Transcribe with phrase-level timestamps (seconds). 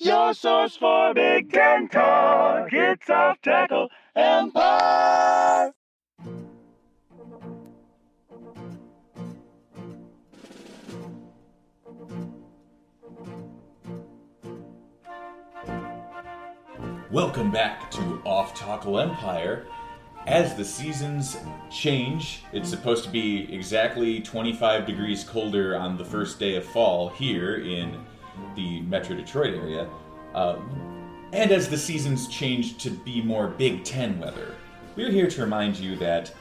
[0.00, 2.68] Your source for Big Ten talk.
[2.72, 5.72] It's off tackle empire.
[17.10, 19.66] Welcome back to Off Tackle Empire.
[20.28, 21.38] As the seasons
[21.72, 27.08] change, it's supposed to be exactly 25 degrees colder on the first day of fall
[27.08, 27.98] here in
[28.54, 29.88] the Metro Detroit area.
[30.34, 30.58] Uh,
[31.32, 34.54] and as the seasons change to be more Big Ten weather,
[34.96, 36.34] we're here to remind you that,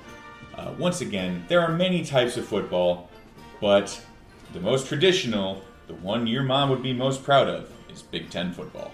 [0.56, 3.10] uh, once again, there are many types of football,
[3.60, 4.00] but
[4.54, 8.54] the most traditional, the one your mom would be most proud of, is Big Ten
[8.54, 8.92] football.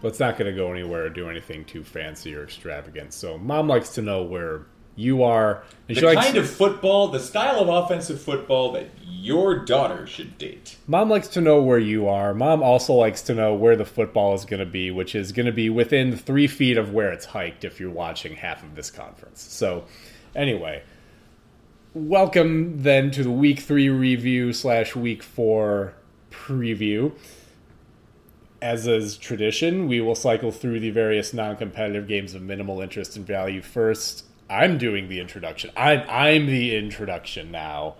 [0.00, 3.12] but it's not going to go anywhere or do anything too fancy or extravagant.
[3.12, 4.66] So mom likes to know where
[4.98, 5.62] you are.
[5.86, 10.76] The likes, kind of football, the style of offensive football that your daughter should date.
[10.88, 12.34] mom likes to know where you are.
[12.34, 15.46] Mom also likes to know where the football is going to be, which is going
[15.46, 18.90] to be within three feet of where it's hiked if you're watching half of this
[18.90, 19.40] conference.
[19.40, 19.84] So
[20.34, 20.82] anyway,
[21.94, 25.94] welcome then to the week three review slash week four
[26.30, 27.12] preview.
[28.60, 33.24] As is tradition, we will cycle through the various non-competitive games of minimal interest and
[33.24, 34.24] value first.
[34.50, 35.70] I'm doing the introduction.
[35.76, 37.96] I'm I'm the introduction now.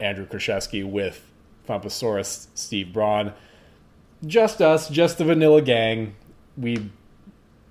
[0.00, 1.24] Andrew Kraszewski with
[1.68, 3.32] Fumpasaurus, Steve Braun.
[4.26, 6.14] Just us, just the vanilla gang.
[6.56, 6.90] We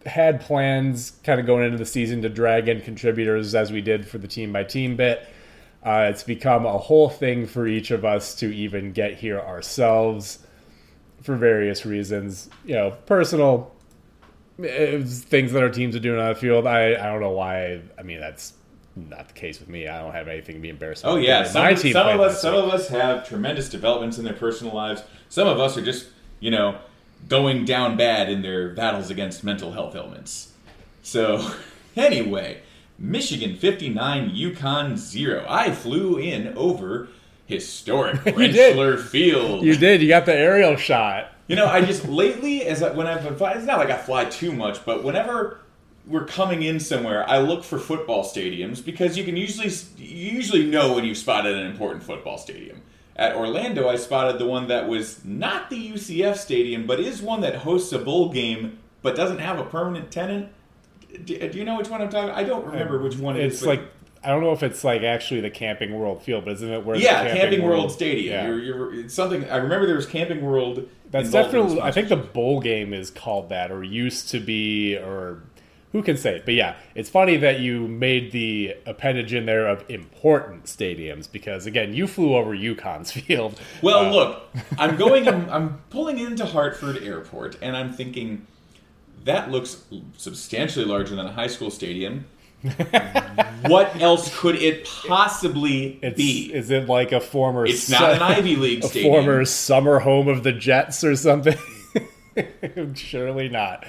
[0.05, 4.07] had plans kind of going into the season to drag in contributors as we did
[4.07, 5.27] for the team by team bit.
[5.83, 10.39] Uh, it's become a whole thing for each of us to even get here ourselves
[11.21, 12.49] for various reasons.
[12.65, 13.73] You know, personal
[14.61, 16.67] things that our teams are doing on the field.
[16.67, 17.81] I, I don't know why.
[17.97, 18.53] I mean, that's
[18.95, 19.87] not the case with me.
[19.87, 21.19] I don't have anything to be embarrassed oh, about.
[21.19, 22.63] Oh yeah, My some, team some of us some week.
[22.63, 25.03] of us have tremendous developments in their personal lives.
[25.29, 26.07] Some of us are just
[26.39, 26.77] you know
[27.27, 30.53] going down bad in their battles against mental health ailments.
[31.03, 31.51] So
[31.95, 32.61] anyway,
[32.99, 35.45] Michigan fifty nine, UConn zero.
[35.47, 37.07] I flew in over
[37.45, 38.15] historic.
[38.21, 39.63] Rentschler Field.
[39.63, 40.01] You did.
[40.01, 41.30] You got the aerial shot.
[41.51, 43.97] You know, I just lately, as I, when I've been flying, it's not like I
[43.97, 45.59] fly too much, but whenever
[46.07, 49.67] we're coming in somewhere, I look for football stadiums because you can usually
[49.97, 52.81] you usually know when you've spotted an important football stadium.
[53.17, 57.41] At Orlando, I spotted the one that was not the UCF stadium, but is one
[57.41, 60.53] that hosts a bowl game but doesn't have a permanent tenant.
[61.25, 62.29] Do, do you know which one I'm talking?
[62.29, 63.55] I don't uh, remember which one it is.
[63.55, 63.81] It's but- like
[64.23, 66.95] I don't know if it's like actually the Camping World Field, but isn't it where?
[66.95, 68.33] the yeah, Camping, World, Stadium.
[68.33, 68.47] Yeah.
[68.47, 69.87] You're, you're, it's something I remember.
[69.87, 70.87] There was Camping World.
[71.09, 71.81] That's definitely.
[71.81, 75.41] I think the bowl game is called that, or used to be, or
[75.91, 76.41] who can say?
[76.45, 81.65] But yeah, it's funny that you made the appendage in there of important stadiums because
[81.65, 83.59] again, you flew over UConn's field.
[83.81, 84.43] Well, Uh, look,
[84.77, 85.27] I'm going.
[85.27, 88.45] I'm, I'm pulling into Hartford Airport, and I'm thinking
[89.23, 89.83] that looks
[90.17, 92.25] substantially larger than a high school stadium.
[93.67, 96.53] what else could it possibly It's, be?
[96.53, 97.65] is it like a former?
[97.65, 99.13] It's su- not an Ivy League a stadium.
[99.13, 101.57] former summer home of the Jets or something.
[102.95, 103.85] Surely not.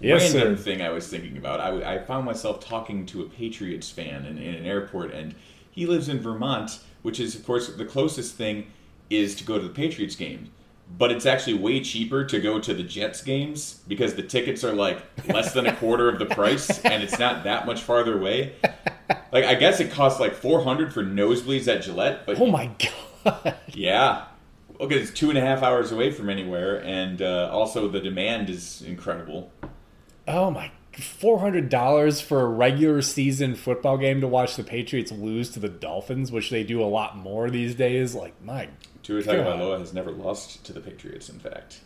[0.00, 0.62] Yes, Random sir.
[0.62, 1.60] thing I was thinking about.
[1.60, 5.34] I, I found myself talking to a Patriots fan in, in an airport, and
[5.70, 8.66] he lives in Vermont, which is, of course, the closest thing
[9.10, 10.48] is to go to the Patriots games.
[10.98, 14.72] But it's actually way cheaper to go to the Jets games because the tickets are
[14.72, 18.54] like less than a quarter of the price, and it's not that much farther away.
[19.32, 22.70] Like I guess it costs like four hundred for nosebleeds at Gillette, but Oh my
[23.24, 23.54] god.
[23.68, 24.24] yeah.
[24.80, 28.48] Okay, it's two and a half hours away from anywhere, and uh, also the demand
[28.50, 29.52] is incredible.
[30.26, 30.70] Oh my!
[30.98, 35.60] Four hundred dollars for a regular season football game to watch the Patriots lose to
[35.60, 38.14] the Dolphins, which they do a lot more these days.
[38.14, 38.68] Like my,
[39.10, 39.22] Tua.
[39.34, 41.28] Tagovailoa has never lost to the Patriots.
[41.28, 41.80] In fact,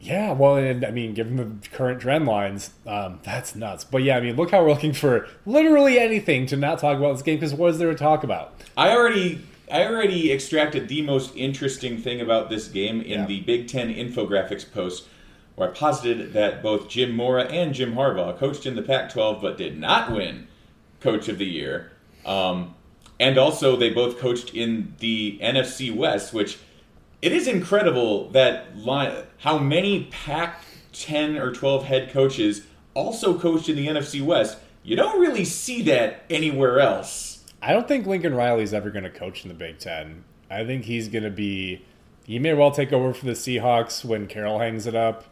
[0.00, 0.32] yeah.
[0.32, 3.84] Well, and I mean, given the current trend lines, um, that's nuts.
[3.84, 7.12] But yeah, I mean, look how we're looking for literally anything to not talk about
[7.14, 8.54] this game because what is there to talk about?
[8.76, 9.40] I already
[9.70, 13.26] I already extracted the most interesting thing about this game in Yeah.
[13.26, 15.04] the Big Ten infographics post,
[15.54, 19.56] where I posited that both Jim Mora and Jim Harbaugh coached in the Pac-12 but
[19.56, 20.48] did not win
[21.00, 21.92] Coach of the Year.
[22.26, 22.74] Um,
[23.24, 26.58] and also, they both coached in the NFC West, which
[27.22, 33.76] it is incredible that line, how many Pac-10 or 12 head coaches also coached in
[33.76, 34.58] the NFC West.
[34.82, 37.42] You don't really see that anywhere else.
[37.62, 40.24] I don't think Lincoln Riley's ever going to coach in the Big Ten.
[40.50, 41.82] I think he's going to be.
[42.26, 45.24] He may well take over for the Seahawks when Carroll hangs it up,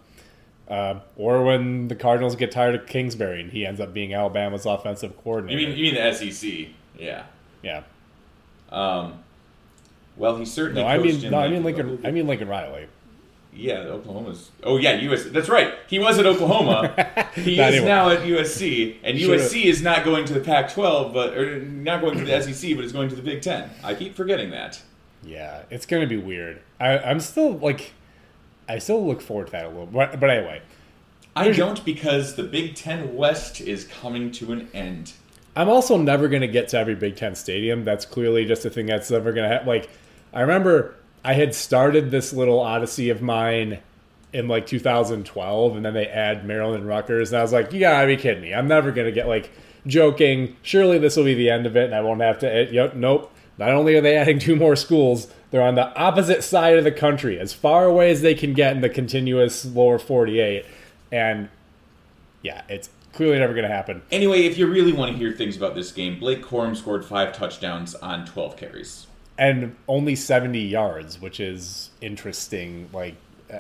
[0.67, 4.65] uh, or when the Cardinals get tired of Kingsbury and he ends up being Alabama's
[4.65, 5.61] offensive coordinator.
[5.61, 6.69] You mean you mean the SEC?
[6.99, 7.25] Yeah.
[7.63, 7.83] Yeah.
[8.71, 9.21] Um,
[10.17, 10.83] well, he certainly.
[10.83, 12.01] No, I mean, no, I mean Lincoln.
[12.05, 12.89] I mean Lincoln Riley.
[13.55, 14.51] Yeah, Oklahoma's.
[14.63, 15.25] Oh yeah, US.
[15.25, 15.75] That's right.
[15.87, 16.95] He was at Oklahoma.
[17.35, 21.37] he is now at USC, and Should've- USC is not going to the Pac-12, but
[21.37, 23.69] or not going to the SEC, but is going to the Big Ten.
[23.85, 24.81] I keep forgetting that.
[25.23, 26.63] Yeah, it's going to be weird.
[26.81, 27.93] I, I'm still like,
[28.69, 29.87] I still look forward to that a little.
[29.87, 30.63] But, but anyway,
[31.37, 35.13] I don't because the Big Ten West is coming to an end.
[35.55, 37.85] I'm also never going to get to every Big Ten stadium.
[37.85, 39.69] That's clearly just a thing that's never going to happen.
[39.69, 39.91] Like,
[40.33, 40.95] I remember
[41.25, 43.81] I had started this little odyssey of mine
[44.33, 47.81] in like 2012, and then they add Maryland and Rutgers, and I was like, you
[47.81, 48.55] gotta be kidding me.
[48.55, 49.51] I'm never going to get, like,
[49.87, 52.47] joking, surely this will be the end of it, and I won't have to.
[52.47, 53.31] It, nope.
[53.59, 56.93] Not only are they adding two more schools, they're on the opposite side of the
[56.93, 60.65] country, as far away as they can get in the continuous lower 48.
[61.13, 61.51] And
[62.43, 64.03] yeah, it's clearly never going to happen.
[64.11, 67.33] Anyway, if you really want to hear things about this game, Blake Corum scored five
[67.37, 69.07] touchdowns on 12 carries.
[69.39, 72.89] and only 70 yards, which is interesting.
[72.93, 73.15] Like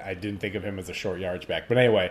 [0.06, 2.10] I didn't think of him as a short yardage back, but anyway,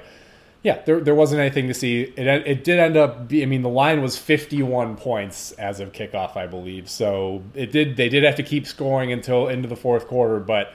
[0.64, 2.02] yeah, there, there wasn't anything to see.
[2.04, 3.28] It it did end up.
[3.28, 6.90] Be, I mean, the line was 51 points as of kickoff, I believe.
[6.90, 7.98] So it did.
[7.98, 10.74] They did have to keep scoring until into the fourth quarter, but.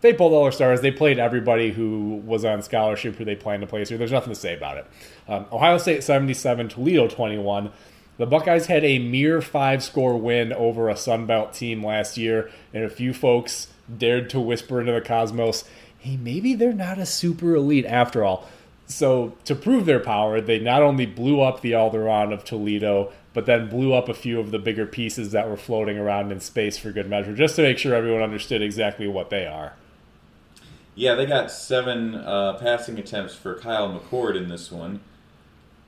[0.00, 0.80] They pulled all their stars.
[0.80, 3.84] They played everybody who was on scholarship who they planned to play.
[3.84, 4.86] So there's nothing to say about it.
[5.26, 7.70] Um, Ohio State 77, Toledo 21.
[8.18, 12.50] The Buckeyes had a mere five score win over a Sun Belt team last year,
[12.74, 15.64] and a few folks dared to whisper into the cosmos,
[15.98, 18.48] hey, maybe they're not a super elite after all.
[18.86, 23.46] So, to prove their power, they not only blew up the Alderaan of Toledo, but
[23.46, 26.78] then blew up a few of the bigger pieces that were floating around in space
[26.78, 29.74] for good measure, just to make sure everyone understood exactly what they are.
[30.98, 34.98] Yeah, they got seven uh, passing attempts for Kyle McCord in this one.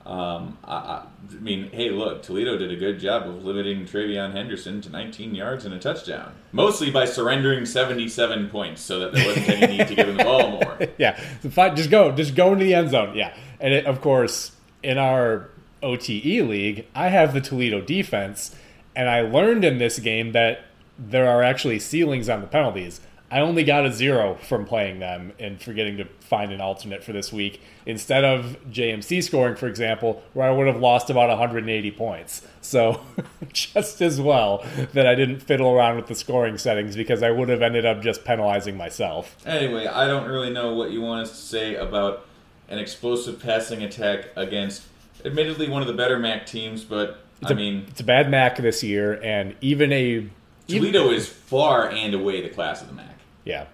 [0.06, 1.04] Um, I, I,
[1.40, 5.64] mean, hey, look, Toledo did a good job of limiting TreVeyon Henderson to 19 yards
[5.64, 9.96] and a touchdown, mostly by surrendering 77 points, so that there wasn't any need to
[9.96, 10.78] give him the ball more.
[10.96, 13.16] yeah, just go, just go into the end zone.
[13.16, 15.50] Yeah, and it, of course, in our
[15.82, 18.54] OTE league, I have the Toledo defense,
[18.94, 20.66] and I learned in this game that
[20.96, 23.00] there are actually ceilings on the penalties.
[23.32, 27.12] I only got a zero from playing them and forgetting to find an alternate for
[27.12, 31.90] this week instead of JMC scoring, for example, where I would have lost about 180
[31.92, 32.44] points.
[32.60, 33.00] So,
[33.52, 37.48] just as well that I didn't fiddle around with the scoring settings because I would
[37.48, 39.36] have ended up just penalizing myself.
[39.46, 42.26] Anyway, I don't really know what you want us to say about
[42.68, 44.82] an explosive passing attack against,
[45.24, 48.56] admittedly, one of the better MAC teams, but I a- mean, it's a bad MAC
[48.58, 50.28] this year, and even a
[50.68, 53.09] even- Toledo is far and away the class of the MAC,
[53.50, 53.66] yeah,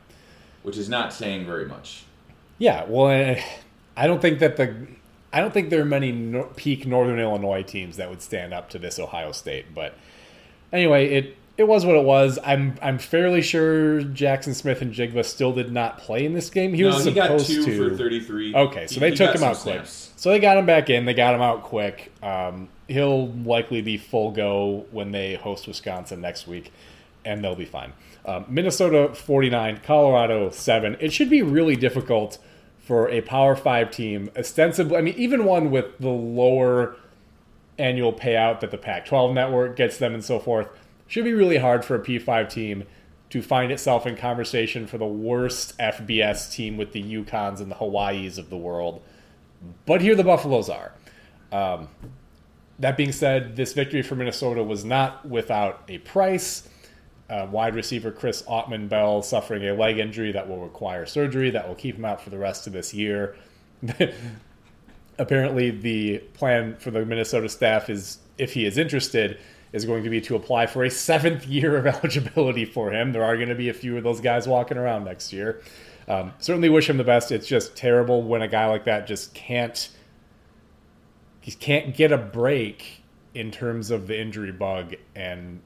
[0.62, 2.04] which is not saying very much.
[2.58, 2.84] yeah.
[2.88, 3.36] Well,
[3.96, 4.74] I don't think that the
[5.32, 8.70] I don't think there are many no, peak Northern Illinois teams that would stand up
[8.70, 9.66] to this Ohio State.
[9.74, 9.94] But
[10.72, 12.38] anyway, it it was what it was.
[12.44, 16.74] I'm I'm fairly sure Jaxon Smith-Njigba still did not play in this game.
[16.74, 17.90] He no, was he supposed two to.
[17.90, 18.54] for 33.
[18.54, 19.74] Okay, so He- they he took him out quick.
[19.76, 20.12] snaps.
[20.16, 21.04] So they got him back in.
[21.06, 22.12] They got him out quick.
[22.22, 26.72] Um, he'll likely be full go when they host Wisconsin next week,
[27.26, 27.92] and they'll be fine.
[28.24, 30.96] Um, Minnesota 49, Colorado 7.
[31.00, 32.38] It should be really difficult
[32.78, 36.96] for a Power 5 team, ostensibly, I mean, even one with the lower
[37.78, 40.68] annual payout that the Pac 12 network gets them and so forth.
[41.08, 42.84] Should be really hard for a P5 team
[43.30, 47.74] to find itself in conversation for the worst FBS team with the UConns and the
[47.76, 49.02] Hawaiis of the world.
[49.84, 50.92] But here the Buffaloes are.
[51.50, 51.88] Um,
[52.78, 56.68] that being said, this victory for Minnesota was not without a price.
[57.28, 61.74] Uh, wide receiver Chris Autman-Bell suffering a leg injury that will require surgery that will
[61.74, 63.36] keep him out for the rest of this year.
[65.18, 69.38] Apparently, the plan for the Minnesota staff is, if he is interested,
[69.72, 73.12] is going to be to apply for a seventh year of eligibility for him.
[73.12, 75.62] There are going to be a few of those guys walking around next year.
[76.08, 77.32] Um, certainly wish him the best.
[77.32, 79.88] It's just terrible when a guy like that just can't
[81.46, 85.60] he can't get a break in terms of the injury bug and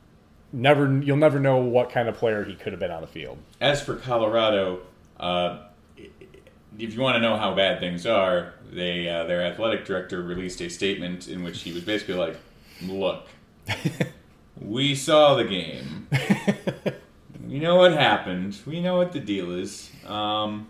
[0.52, 3.38] never you'll never know what kind of player he could have been on the field.
[3.60, 4.80] As for Colorado,
[5.18, 5.64] uh,
[6.78, 10.60] if you want to know how bad things are, they uh, their athletic director released
[10.60, 12.36] a statement in which he was basically like,
[12.82, 13.26] "Look,
[14.60, 16.08] we saw the game.
[17.46, 18.58] we know what happened.
[18.66, 19.90] We know what the deal is.
[20.06, 20.68] Um,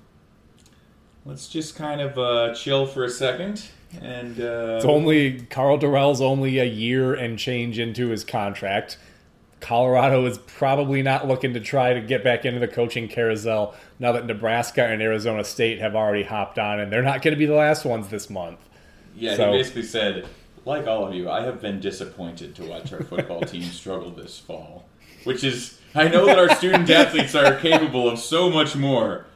[1.24, 3.68] let's just kind of uh, chill for a second.
[4.00, 8.98] And uh, It's only Karl Dorrell's only a year and change into his contract.
[9.60, 14.12] Colorado is probably not looking to try to get back into the coaching carousel now
[14.12, 17.46] that Nebraska and Arizona State have already hopped on, and they're not going to be
[17.46, 18.58] the last ones this month.
[19.16, 20.26] yeah, so- he basically said,
[20.64, 24.38] like all of you, I have been disappointed to watch our football team struggle this
[24.38, 24.86] fall.
[25.24, 29.26] Which is, I know that our student athletes are capable of so much more,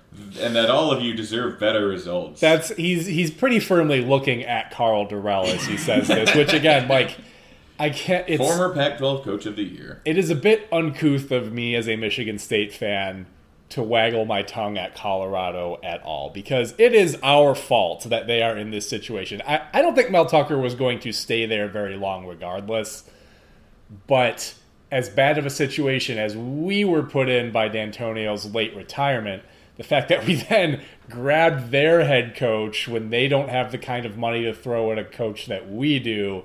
[0.40, 2.40] and that all of you deserve better results.
[2.40, 6.88] That's he's he's pretty firmly looking at Karl Dorrell as he says this, which again,
[6.88, 7.16] like
[7.78, 8.28] I can't.
[8.28, 10.00] It's, Former Pac-12 Coach of the Year.
[10.04, 13.26] it is a bit uncouth of me as a Michigan State fan
[13.70, 18.42] to waggle my tongue at Colorado at all because it is our fault that they
[18.42, 19.42] are in this situation.
[19.46, 23.04] I, I don't think Mel Tucker was going to stay there very long regardless,
[24.06, 24.54] but
[24.92, 29.42] as bad of a situation as we were put in by D'Antonio's late retirement,
[29.76, 34.06] the fact that we then grabbed their head coach when they don't have the kind
[34.06, 36.44] of money to throw at a coach that we do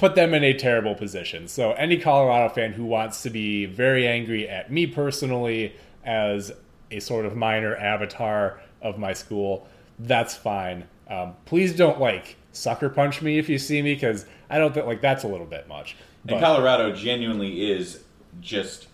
[0.00, 1.46] put them in a terrible position.
[1.46, 6.50] So any Colorado fan who wants to be very angry at me personally as
[6.90, 10.88] a sort of minor avatar of my school, that's fine.
[11.08, 14.86] Um, please don't like sucker punch me if you see me because I don't think
[14.86, 15.96] like that's a little bit much.
[16.26, 18.02] And Colorado genuinely is
[18.40, 18.88] just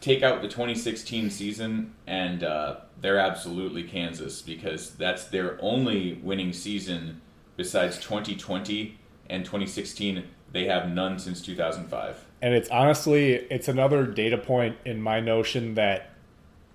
[0.00, 6.52] take out the 2016 season, and uh, they're absolutely Kansas because that's their only winning
[6.52, 7.20] season
[7.56, 8.97] besides 2020
[9.30, 10.24] and 2016.
[10.52, 12.24] They have none since 2005.
[12.40, 16.10] and it's honestly it's another data point in my notion that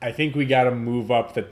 [0.01, 1.47] I think we got to move up the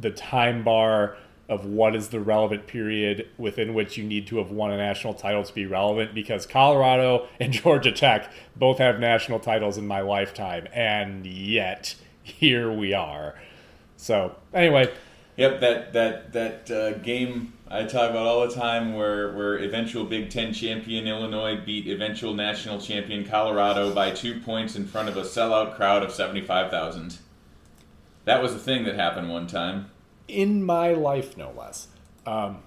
[0.00, 1.16] the time bar
[1.48, 5.14] of what is the relevant period within which you need to have won a national
[5.14, 10.00] title to be relevant because Colorado and Georgia Tech both have national titles in my
[10.00, 13.36] lifetime and yet here we are.
[13.96, 14.92] So, anyway,
[15.36, 20.04] Yep, that that that uh, game I talk about all the time, where where eventual
[20.04, 25.16] Big Ten champion Illinois beat eventual national champion Colorado by two points in front of
[25.16, 27.18] a sellout crowd of seventy five thousand.
[28.24, 29.90] That was a thing that happened one time.
[30.28, 31.88] in my life, no less.
[32.26, 32.58] Um,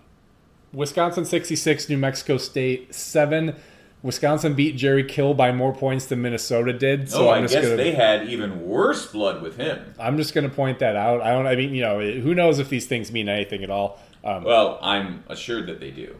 [0.71, 3.55] Wisconsin 66, New Mexico State 7.
[4.01, 7.09] Wisconsin beat Jerry Kill by more points than Minnesota did.
[7.09, 9.93] So oh, I guess gonna, they had even worse blood with him.
[9.99, 11.21] I'm just going to point that out.
[11.21, 11.45] I don't.
[11.47, 13.99] I mean, you know, who knows if these things mean anything at all?
[14.23, 16.19] Um, Well, I'm assured that they do,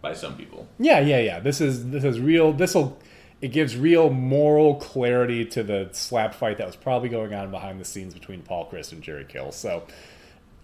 [0.00, 0.68] by some people.
[0.78, 1.40] yeah, yeah, yeah.
[1.40, 2.52] This is this is real.
[2.52, 2.98] This will
[3.40, 7.80] it gives real moral clarity to the slap fight that was probably going on behind
[7.80, 9.50] the scenes between Paul Chryst and Jerry Kill.
[9.50, 9.82] So,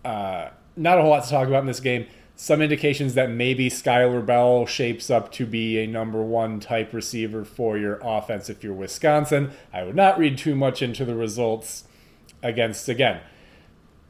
[0.05, 2.07] uh, not a whole lot to talk about in this game.
[2.37, 7.45] Some indications that maybe Skyler Bell shapes up to be a number one type receiver
[7.45, 9.51] for your offense if you're Wisconsin.
[9.73, 11.83] I would not read too much into the results
[12.41, 13.23] against, again,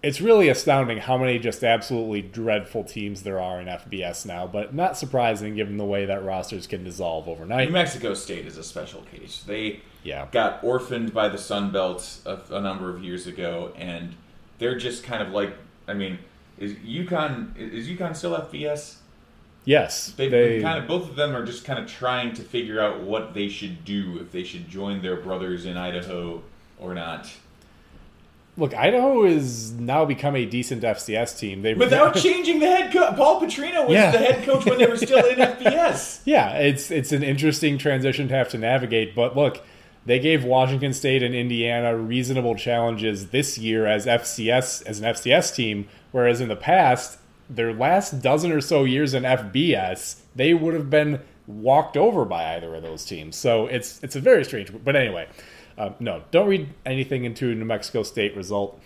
[0.02, 4.74] it's really astounding how many just absolutely dreadful teams there are in FBS now, but
[4.74, 7.68] not surprising given the way that rosters can dissolve overnight.
[7.68, 7.72] New.
[7.74, 9.42] Mexico State is a special case.
[9.46, 10.26] They Yeah.
[10.30, 14.14] got orphaned by the Sun Belt a, a number of years ago, and
[14.58, 15.54] they're just kind of like,
[15.88, 16.18] I mean,
[16.58, 18.96] is UConn is UConn still FBS?
[19.64, 22.80] Yes, They've they kind of both of them are just kind of trying to figure
[22.80, 26.42] out what they should do if they should join their brothers in Idaho
[26.78, 27.28] or not.
[28.58, 28.74] Look.
[28.74, 31.62] Idaho is now become a decent FCS team.
[31.62, 34.10] They Without changing the head coach, Paul Petrino was Yeah.
[34.10, 36.20] the head coach when they were still in FBS.
[36.24, 39.62] Yeah, it's it's an interesting transition to have to navigate, but look,
[40.04, 45.54] they gave Washington State and Indiana reasonable challenges this year as FCS as an FCS
[45.54, 47.18] team, whereas in the past,
[47.50, 52.54] their last dozen or so years in FBS, they would have been walked over by
[52.56, 53.34] either of those teams.
[53.36, 54.70] So it's it's a very strange.
[54.84, 55.26] But anyway,
[55.78, 58.80] uh, no, don't read anything into New Mexico State result.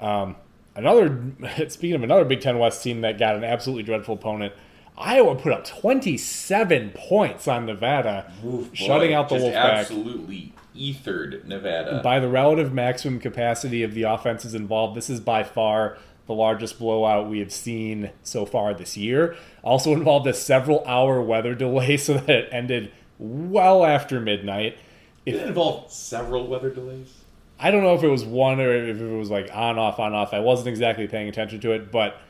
[0.00, 0.36] Um,
[0.74, 1.22] another
[1.68, 4.52] speaking of another Big Ten West team that got an absolutely dreadful opponent.
[4.96, 11.46] Iowa put up 27 points on Nevada, Oof, boy, shutting out the Wolfpack Absolutely ethered
[11.46, 12.00] Nevada.
[12.02, 14.96] by the relative maximum capacity of the offenses involved.
[14.96, 19.36] This is by far the largest blowout we have seen so far this year.
[19.62, 24.76] Also involved a several hour weather delay so that it ended well after midnight.
[25.24, 27.12] Did it involve several weather delays?
[27.58, 30.14] I don't know if it was one or if it was like on off on
[30.14, 30.32] off.
[30.32, 32.20] I wasn't exactly paying attention to it, but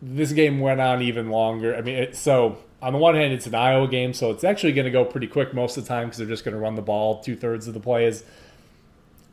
[0.00, 1.76] this game went on even longer.
[1.76, 4.72] I mean, it, so on the one hand, it's an Iowa game, so it's actually
[4.72, 6.74] going to go pretty quick most of the time because they're just going to run
[6.74, 8.24] the ball two thirds of the plays,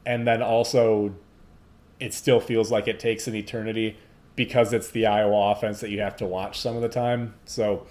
[0.05, 1.15] and then also
[1.99, 3.97] it still feels like it takes an eternity
[4.35, 7.33] because it's the Iowa offense that you have to watch some of the time.
[7.45, 7.88] So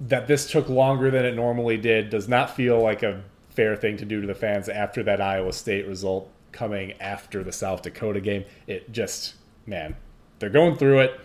[0.00, 3.22] that this took longer than it normally did does not feel like a
[3.58, 7.50] fair thing to do to the fans after that Iowa State result coming after the
[7.50, 8.44] South Dakota game.
[8.68, 9.34] It just,
[9.66, 9.96] man,
[10.38, 11.20] they're going through it.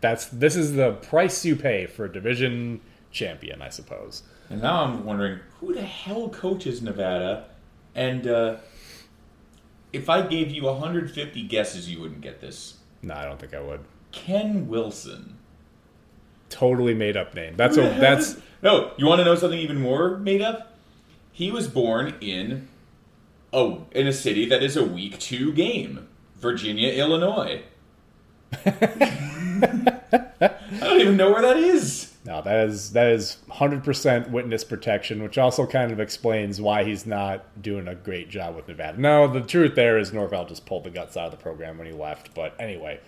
[0.00, 2.80] That's this is the price you pay for a division
[3.12, 4.24] champion, I suppose.
[4.50, 7.44] And now I'm wondering who the hell coaches Nevada?
[7.94, 8.56] And uh,
[9.92, 12.78] if I gave you 150 guesses, you wouldn't get this.
[13.00, 13.84] No, I don't think I would.
[14.10, 15.38] Ken Wilson.
[16.48, 17.54] Totally made up name.
[17.56, 18.90] That's a that's no.
[18.96, 20.67] You want to know something even more made up?
[21.38, 22.66] He was born in
[23.52, 27.62] oh in a city that is a week two game, Virginia, Illinois.
[28.66, 28.72] I
[30.80, 32.12] don't even know where that is.
[32.24, 36.82] no, that is that is hundred percent witness protection, which also kind of explains why
[36.82, 39.00] he's not doing a great job with Nevada.
[39.00, 41.86] No, the truth there is Norvell just pulled the guts out of the program when
[41.86, 42.34] he left.
[42.34, 42.98] But anyway,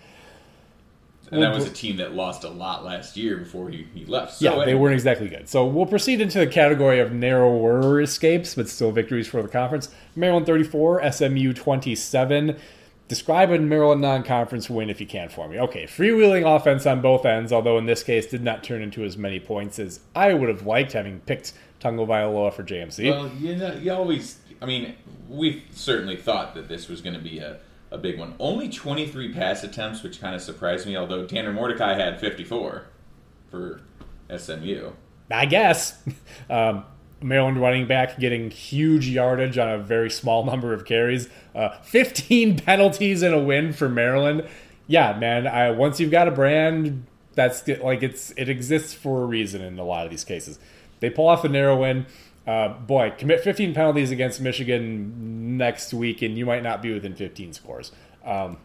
[1.31, 4.35] And that was a team that lost a lot last year before he, he left.
[4.35, 5.47] So yeah, they weren't exactly good.
[5.47, 9.89] So we'll proceed into the category of narrower escapes, but still victories for the conference.
[10.15, 12.57] Maryland 34, SMU 27.
[13.07, 15.59] Describe a Maryland non-conference win if you can for me.
[15.59, 19.17] Okay, freewheeling offense on both ends, although in this case did not turn into as
[19.17, 23.09] many points as I would have liked, having picked Tagovailoa for JMC.
[23.09, 24.39] Well, you know, you always.
[24.61, 24.95] I mean,
[25.27, 27.59] we certainly thought that this was going to be a,
[27.91, 28.35] a big one.
[28.39, 30.95] Only 23 pass attempts, which kind of surprised me.
[30.95, 32.87] Although Tanner Mordecai had 54
[33.49, 33.81] for
[34.35, 34.91] SMU.
[35.29, 36.01] I guess.
[36.49, 36.83] Um,
[37.21, 41.29] Maryland running back getting huge yardage on a very small number of carries.
[41.55, 44.47] Uh, 15 penalties in a win for Maryland.
[44.87, 45.47] Yeah, man.
[45.47, 49.79] I, once you've got a brand, that's like it's it exists for a reason in
[49.79, 50.59] a lot of these cases.
[50.99, 52.05] They pull off a narrow win.
[52.47, 57.15] Uh, boy, commit 15 penalties against Michigan next week, and you might not be within
[57.15, 57.91] 15 scores.
[58.25, 58.57] Um,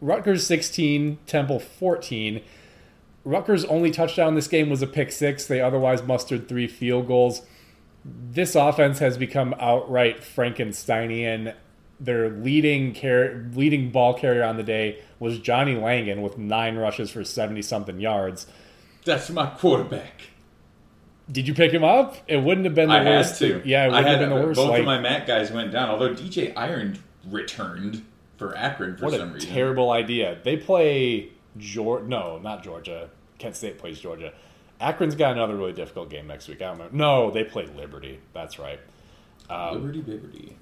[0.00, 2.42] Rutgers 16, Temple 14.
[3.24, 5.46] Rutgers' only touchdown this game was a pick six.
[5.46, 7.42] They otherwise mustered three field goals.
[8.04, 11.54] This offense has become outright Frankensteinian.
[11.98, 17.10] Their leading car- leading ball carrier on the day was Johnny Langan with nine rushes
[17.10, 18.46] for seventy something yards.
[19.04, 20.20] That's my quarterback.
[21.30, 22.16] Did you pick him up?
[22.28, 23.38] It wouldn't have been the I had worst.
[23.38, 23.62] to.
[23.64, 24.56] Yeah, it I wouldn't had have been the worst.
[24.56, 25.88] Both Like, of my Mac guys went down.
[25.88, 26.98] Although DJ Iron
[27.30, 28.04] returned
[28.36, 29.50] for Akron for what some a reason.
[29.50, 30.38] terrible idea.
[30.42, 32.06] They play Georgia.
[32.06, 33.08] No, not Georgia.
[33.38, 34.32] Kent State plays Georgia.
[34.80, 36.60] Akron's got another really difficult game next week.
[36.60, 36.96] I don't remember.
[36.96, 38.20] No, they play Liberty.
[38.34, 38.80] That's right.
[39.48, 40.52] Um, Liberty Bibberty.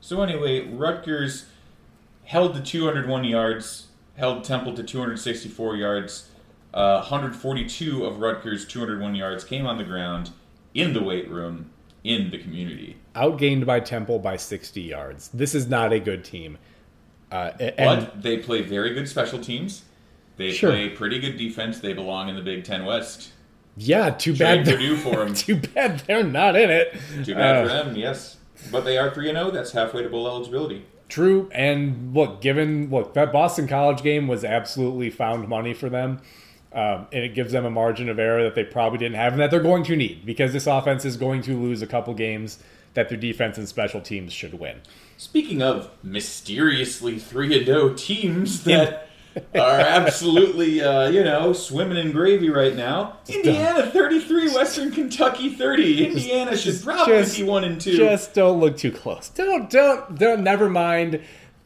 [0.00, 1.46] So anyway, Rutgers
[2.24, 6.29] held to 201 yards, held Temple to 264 yards.
[6.72, 10.30] Uh, 142 of Rutgers' 201 yards came on the ground,
[10.74, 11.70] in the weight room,
[12.04, 12.96] in the community.
[13.14, 15.28] outgained by Temple by 60 yards.
[15.34, 16.58] This is not a good team.
[17.32, 19.82] Uh, and But they play very good special teams.
[20.36, 20.70] They Sure.
[20.70, 21.80] play pretty good defense.
[21.80, 23.30] They belong in the Big Ten West.
[23.76, 24.74] yeah, too Trade bad.
[24.74, 25.34] Purdue for them.
[25.34, 26.94] Too bad they're not in it.
[27.24, 28.36] Too bad Uh, for them, yes.
[28.70, 29.50] But they are 3 0.
[29.50, 30.84] That's halfway to bowl eligibility.
[31.08, 36.20] True, and look, given look that Boston College game was absolutely found money for them,
[36.72, 39.40] um, and it gives them a margin of error that they probably didn't have, and
[39.42, 42.58] that they're going to need because this offense is going to lose a couple games
[42.94, 44.80] that their defense and special teams should win.
[45.16, 49.08] Speaking of mysteriously 3 and 0 teams that
[49.54, 56.06] are absolutely, uh, you know, swimming in gravy right now, Indiana 33, Western Kentucky 30.
[56.06, 57.96] Indiana should probably just- be 1 and 2.
[57.96, 59.28] Just don't look too close.
[59.28, 60.42] Don't don't don't.
[60.42, 61.20] Never mind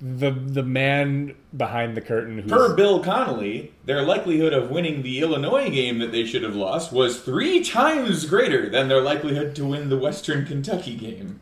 [0.05, 5.21] the the man behind the curtain who's Per Bill Connelly, their likelihood of winning the
[5.21, 9.65] Illinois game that they should have lost was three times greater than their likelihood to
[9.65, 11.41] win the Western Kentucky game.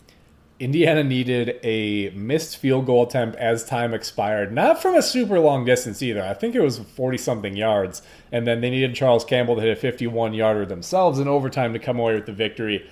[0.60, 5.64] Indiana needed a missed field goal attempt as time expired, not from a super long
[5.64, 6.22] distance either.
[6.22, 8.00] I think it was 40 something yards.
[8.30, 11.80] And then they needed Charles Campbell to hit a 51 yarder themselves in overtime to
[11.80, 12.88] come away with the victory.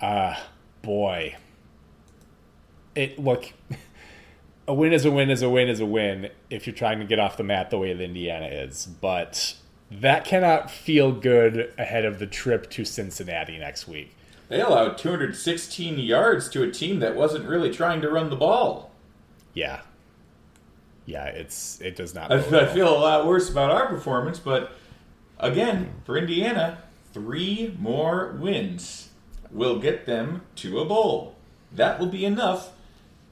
[0.00, 0.42] Ah,
[0.80, 1.36] boy.
[2.94, 3.52] It look
[4.68, 7.04] a win is a win is a win is a win if you're trying to
[7.04, 8.86] get off the mat the way that Indiana is.
[8.86, 9.56] But
[9.90, 14.14] that cannot feel good ahead of the trip to Cincinnati next week.
[14.48, 18.90] They allowed 216 yards to a team that wasn't really trying to run the ball.
[19.54, 19.82] Yeah.
[21.06, 22.30] Yeah, it's it does not.
[22.32, 24.72] I, I feel a lot worse about our performance, but
[25.38, 26.78] again, for Indiana,
[27.12, 29.10] three more wins
[29.50, 31.34] will get them to a bowl.
[31.72, 32.70] That will be enough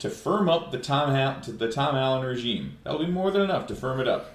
[0.01, 2.79] to firm up the Tom Hal- to the Tom Allen regime.
[2.85, 4.35] That'll be more than enough to firm it up.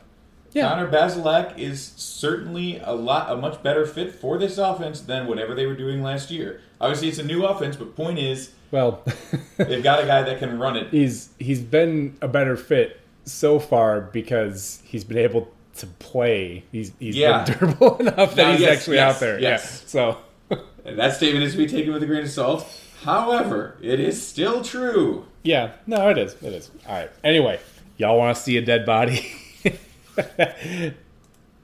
[0.51, 0.69] Yeah.
[0.69, 5.55] Connor Bazelak is certainly a lot a much better fit for this offense than whatever
[5.55, 6.61] they were doing last year.
[6.79, 9.03] Obviously, it's a new offense, but point is Well,
[9.57, 10.89] they've got a guy that can run it.
[10.91, 16.65] he's he's been a better fit so far because he's been able to play.
[16.71, 17.45] He's he's Yeah.
[17.45, 19.39] been durable enough that he's yes, actually yes, out there.
[19.39, 19.81] yes.
[19.85, 19.87] Yeah.
[19.89, 20.17] So
[20.85, 22.67] that statement is to be taken with a grain of salt.
[23.03, 25.25] However, it is still true.
[25.43, 26.33] Yeah, no, it is.
[26.41, 26.71] It is.
[26.87, 27.11] All right.
[27.23, 27.59] Anyway,
[27.97, 29.35] y'all want to see a dead body?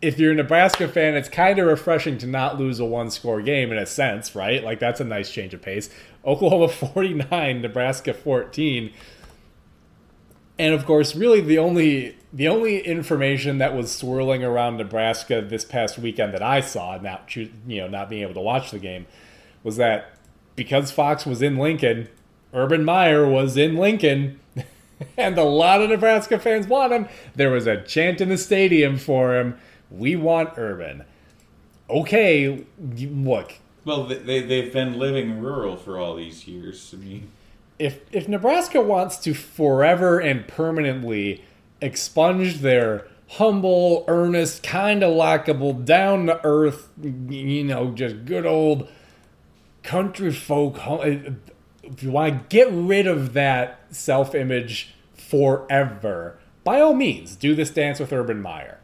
[0.02, 3.41] if you're a Nebraska fan, it's kind of refreshing to not lose a one score
[3.41, 4.63] game in a sense, right?
[4.63, 5.89] Like, that's a nice change of pace.
[6.25, 8.91] Oklahoma 49, Nebraska 14.
[10.58, 15.63] And of course, really the only the only information that was swirling around Nebraska this
[15.63, 19.08] past weekend that I saw, not you know not being able to watch the game,
[19.63, 20.18] was that
[20.60, 22.10] because Fox was in Lincoln,
[22.54, 24.41] Urban Meyer was in Lincoln,
[25.17, 27.08] and a lot of Nebraska fans want him.
[27.34, 29.58] There was a chant in the stadium for him.
[29.89, 31.06] We want Urban.
[31.89, 33.54] Okay, look.
[33.86, 36.93] Well, they they've been living rural for all these years.
[36.93, 37.32] I mean,
[37.80, 41.45] if if Nebraska wants to forever and permanently
[41.80, 48.89] expunge their humble, earnest, kind of likable, down to earth, you know, just good old
[49.84, 50.78] country folk.
[51.84, 57.56] If you want to get rid of that self image forever, by all means, do
[57.56, 58.80] this dance with Urban Meyer.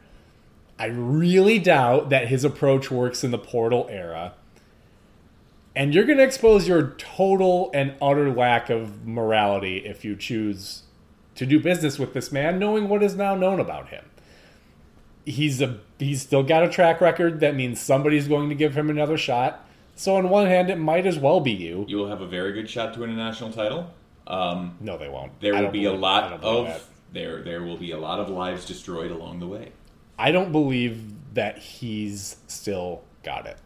[0.77, 4.33] I really doubt that his approach works in the portal era.
[5.75, 10.83] And you're going to expose your total and utter lack of morality if you choose
[11.35, 14.05] to do business with this man, knowing what is now known about him.
[15.25, 18.89] He's a he's still got a track record that means somebody's going to give him
[18.89, 19.64] another shot.
[19.95, 21.85] So on one hand, it might as well be you.
[21.87, 23.93] You will have a very good shot to win a national title.
[24.27, 25.39] Um, no, they won't.
[25.39, 26.81] There will be a lot of that.
[27.13, 27.41] there.
[27.41, 29.71] There will be a lot of lives destroyed along the way.
[30.17, 33.57] I don't believe that he's still got it.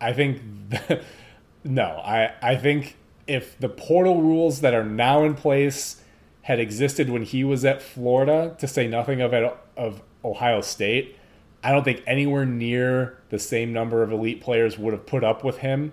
[0.00, 0.42] I think
[1.64, 2.00] no.
[2.04, 6.02] I I think if the portal rules that are now in place
[6.42, 11.15] had existed when he was at Florida, to say nothing of it, of Ohio State,
[11.66, 15.42] I don't think anywhere near the same number of elite players would have put up
[15.42, 15.92] with him.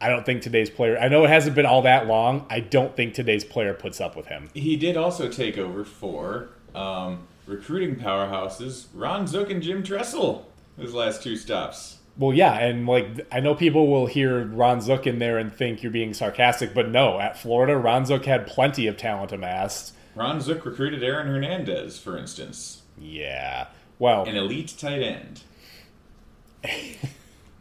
[0.00, 0.98] I don't think today's player.
[0.98, 2.46] I know it hasn't been all that long.
[2.50, 4.50] I don't think today's player puts up with him.
[4.54, 10.46] He did also take over for um, recruiting powerhouses Ron Zook and Jim Tressel.
[10.76, 11.98] His last two stops.
[12.18, 15.84] Well, yeah, and like I know people will hear Ron Zook in there and think
[15.84, 19.94] you're being sarcastic, but no, at Florida, Ron Zook had plenty of talent amassed.
[20.16, 22.82] Ron Zook recruited Aaron Hernandez, for instance.
[22.98, 25.42] Yeah, well, an elite tight end.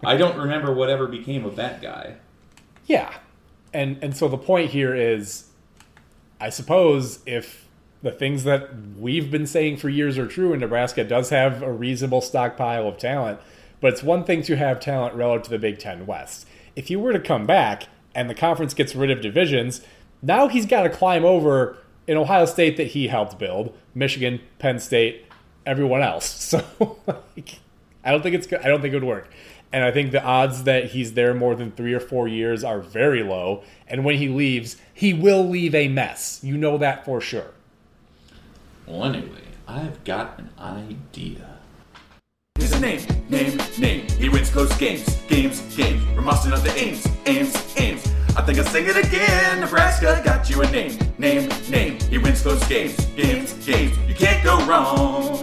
[0.04, 2.15] I don't remember whatever became of that guy.
[2.86, 3.13] Yeah,
[3.74, 5.45] and and so the point here is,
[6.39, 7.67] I suppose if
[8.02, 11.71] the things that we've been saying for years are true, and Nebraska does have a
[11.71, 13.39] reasonable stockpile of talent
[13.86, 16.48] but it's one thing to have talent relative to the Big Ten West.
[16.76, 19.82] If you were to come back and the conference gets rid of divisions,
[20.21, 24.80] now he's got to climb over in Ohio State that he helped build, Michigan, Penn
[24.80, 25.24] State,
[25.65, 26.54] everyone else.
[26.75, 27.60] So like,
[28.04, 29.30] I don't think it's I don't think it would work.
[29.73, 32.80] And I think the odds that he's there more than three or four years are
[32.80, 33.63] very low.
[33.88, 36.39] And when he leaves, he will leave a mess.
[36.43, 37.51] You know that for sure.
[38.88, 41.58] Well, anyway, I've got an idea.
[42.58, 44.08] Here's a name, name, name.
[44.12, 46.01] He wins close games, games, games.
[46.15, 48.14] We're mastering of the aims, aims, aims.
[48.38, 49.62] I think I'll sing it again.
[49.62, 51.98] Nebraska got you a name, name, name.
[52.10, 53.98] He wins those games, games, games.
[54.10, 55.41] You can't go wrong.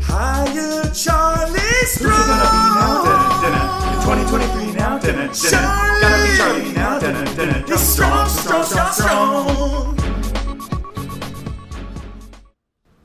[0.00, 2.14] Hire Charlie Strong.
[2.14, 3.04] Who's it gonna be now?
[3.04, 3.84] Dun, dun.
[4.04, 4.98] 2023 now.
[4.98, 5.62] Dun, dun, dun.
[6.00, 6.98] Gotta be Charlie now.
[6.98, 7.64] Dun, dun.
[7.66, 9.98] He's strong, strong, strong, strong.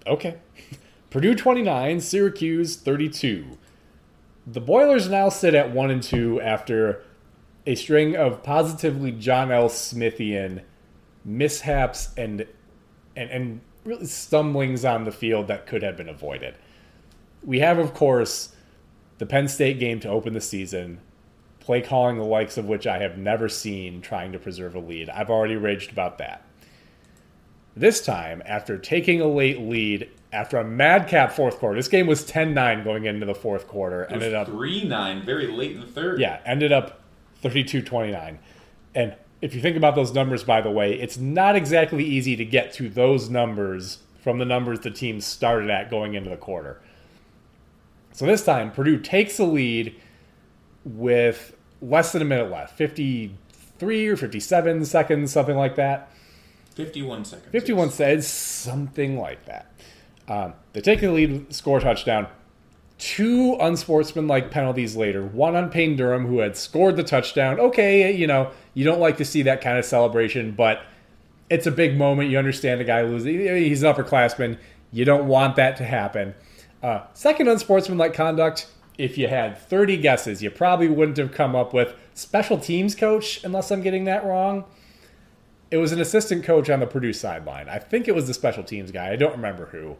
[0.08, 0.38] Okay.
[1.10, 3.58] Purdue 29, Syracuse 32.
[4.48, 7.04] The Boilers now sit at 1 and 2 after
[7.70, 9.70] a string of positively John L.
[9.70, 10.64] Smithian
[11.24, 12.48] mishaps and
[13.16, 16.56] and and really stumblings on the field that could have been avoided.
[17.44, 18.56] We have of course
[19.20, 21.00] the Penn State game to open the season,
[21.60, 25.08] play calling the likes of which I have never seen trying to preserve a lead.
[25.08, 26.44] I've already raged about that.
[27.76, 31.76] This time, after taking a late lead after a madcap fourth quarter.
[31.76, 34.04] This game was 10-9 going into the fourth quarter.
[34.04, 36.20] It ended up 3-9 very late in the third.
[36.20, 36.99] Yeah, ended up
[37.44, 38.38] 32-29.
[38.96, 42.46] And if you think about those numbers by the way, it's not exactly easy to
[42.46, 46.82] get to those numbers from the numbers the team started at going into the quarter.
[48.12, 49.96] So this time Purdue takes the lead
[50.84, 52.78] with less than a minute left.
[52.78, 56.12] 53 or 57 seconds, something like that.
[56.76, 57.52] 51 seconds.
[57.52, 59.72] 51 seconds, something like that.
[60.28, 62.28] Um, they take the lead, score touchdown.
[63.00, 67.58] Two unsportsmanlike penalties later, one on Payne Durham, who had scored the touchdown.
[67.58, 70.84] Okay, you know, you don't like to see that kind of celebration, but
[71.50, 72.30] it's a big moment.
[72.30, 73.40] You understand the guy losing.
[73.40, 74.58] He's an upperclassman.
[74.92, 76.36] You don't want that to happen.
[76.84, 81.74] Uh, second unsportsmanlike conduct, if you had 30 guesses, you probably wouldn't have come up
[81.74, 84.66] with special teams coach, unless I'm getting that wrong.
[85.72, 87.70] It was an assistant coach on the Purdue sideline.
[87.70, 89.10] I think it was the special teams guy.
[89.10, 89.96] I don't remember who.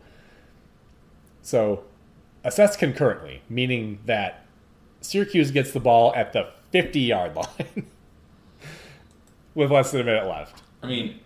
[1.42, 1.86] So,
[2.44, 4.46] assessed concurrently, meaning that
[5.02, 7.86] Syracuse gets the ball at the 50 yard line
[9.56, 10.64] with less than a minute left.
[10.82, 11.20] I mean,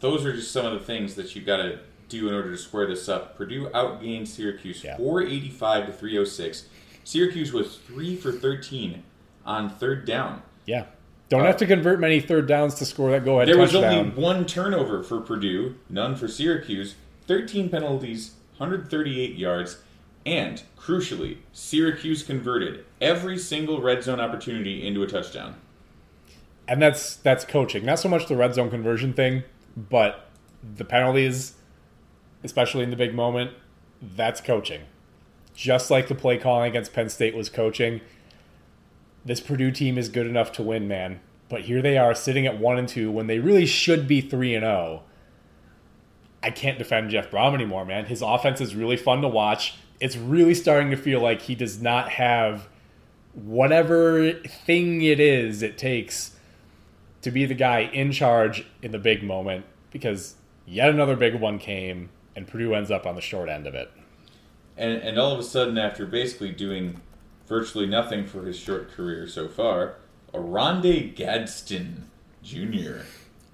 [0.00, 2.58] those are just some of the things that you got to do in order to
[2.58, 3.36] square this up.
[3.36, 4.96] Purdue outgained Syracuse Yeah.
[4.96, 6.66] 485 to 306.
[7.04, 9.02] Syracuse was 3 for 13
[9.46, 10.42] on third down.
[10.66, 10.86] Yeah.
[11.28, 14.10] Don't have to convert many third downs to score that go ahead There was only
[14.10, 16.96] one turnover for Purdue, none for Syracuse,
[17.28, 19.78] 13 penalties, 138 yards,
[20.26, 25.56] and crucially, Syracuse converted every single red zone opportunity into a touchdown.
[26.68, 27.84] and that's that's coaching.
[27.84, 29.42] Not so much the red zone conversion thing,
[29.76, 30.28] but
[30.76, 31.54] the penalties,
[32.44, 33.52] especially in the big moment,
[34.00, 34.82] that's coaching.
[35.54, 38.00] Just like the play calling against Penn State was coaching.
[39.24, 41.20] This Purdue team is good enough to win, man.
[41.48, 44.54] But here they are sitting at one and two when they really should be three
[44.54, 45.02] and zero.
[46.42, 48.06] I can't defend Jeff Brohm anymore, man.
[48.06, 49.74] His offense is really fun to watch.
[50.00, 52.68] It's really starting to feel like he does not have
[53.34, 56.36] whatever thing it is it takes
[57.22, 60.34] to be the guy in charge in the big moment because
[60.66, 63.90] yet another big one came and Purdue ends up on the short end of it.
[64.76, 67.00] And, and all of a sudden, after basically doing
[67.46, 69.96] virtually nothing for his short career so far,
[70.32, 72.08] Oronde Gadsden
[72.42, 73.00] Jr.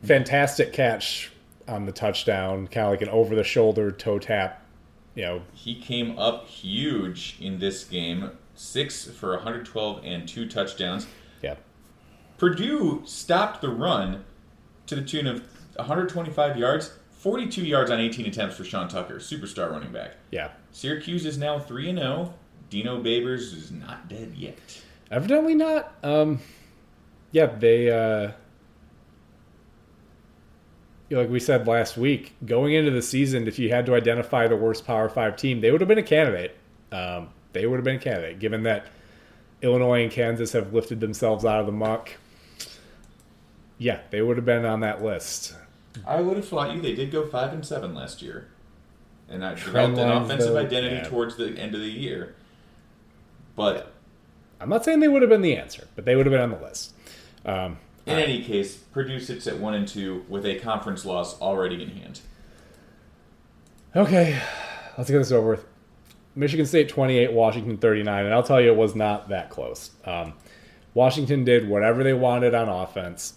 [0.05, 1.33] Fantastic catch
[1.68, 4.62] on the touchdown, kind of like an over the shoulder toe tap.
[5.14, 11.07] You know, He came up huge in this game, six for 112 and two touchdowns.
[11.42, 11.57] yeah.
[12.38, 14.24] Purdue stopped the run
[14.87, 15.42] to the tune of
[15.76, 20.12] 125 yards, 42 yards on 18 attempts for Sean Tucker, superstar running back.
[20.31, 20.50] Yeah.
[20.70, 22.35] Syracuse is now 3 and 0.
[22.68, 24.59] Dino Babers is not dead yet.
[25.11, 25.94] Evidently not.
[26.02, 26.40] Um,
[27.33, 28.33] yeah, they, uh,
[31.11, 34.57] like we said last week, going into the season, if you had to identify the
[34.57, 36.57] worst Power Five team, they would have been a candidate.
[36.92, 38.87] Um, they would have been a candidate, given that
[39.62, 42.11] Illinois and Kansas have lifted themselves out of the muck.
[43.79, 45.55] Yeah, they would have been on that list.
[46.07, 48.49] I would have thought you they did go 5 and 7 last year.
[49.29, 51.09] And I developed an offensive though, identity yeah.
[51.09, 52.37] towards the end of the year.
[53.57, 53.92] But
[54.61, 56.51] I'm not saying they would have been the answer, but they would have been on
[56.51, 56.95] the list.
[57.45, 61.83] Um, in any case, Purdue sits at 1 and 2 with a conference loss already
[61.83, 62.21] in hand.
[63.95, 64.40] Okay,
[64.97, 65.66] let's get this over with.
[66.37, 69.90] Michigan State 28, Washington 39, and I'll tell you, it was not that close.
[70.05, 70.35] Um,
[70.95, 73.35] Washington did whatever they wanted on offense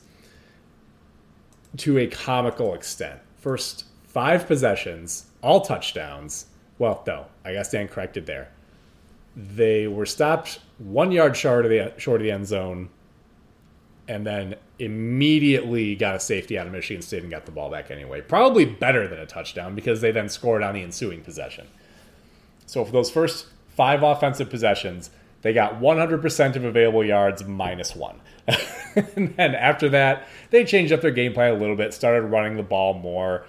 [1.77, 3.19] to a comical extent.
[3.37, 6.47] First five possessions, all touchdowns.
[6.77, 8.51] Well, no, I guess Dan corrected there.
[9.35, 12.89] They were stopped one yard short of the short of the end zone,
[14.09, 17.91] and then immediately got a safety out of Michigan State and got the ball back
[17.91, 18.21] anyway.
[18.21, 21.67] Probably better than a touchdown because they then scored on the ensuing possession.
[22.65, 25.11] So for those first five offensive possessions,
[25.43, 28.19] they got 100% of available yards minus one.
[28.95, 32.57] and then after that, they changed up their game plan a little bit, started running
[32.57, 33.45] the ball more,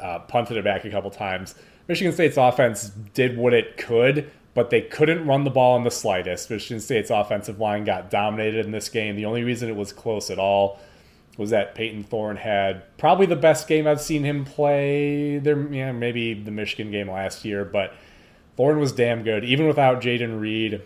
[0.00, 1.54] uh, punted it back a couple times.
[1.86, 5.90] Michigan State's offense did what it could, but they couldn't run the ball in the
[5.90, 6.50] slightest.
[6.50, 9.16] Michigan State's offensive line got dominated in this game.
[9.16, 10.80] The only reason it was close at all
[11.36, 15.38] was that Payton Thorne had probably the best game I've seen him play.
[15.38, 17.94] There, yeah, maybe the Michigan game last year, but
[18.56, 19.44] Thorne was damn good.
[19.44, 20.82] Even without Jayden Reed,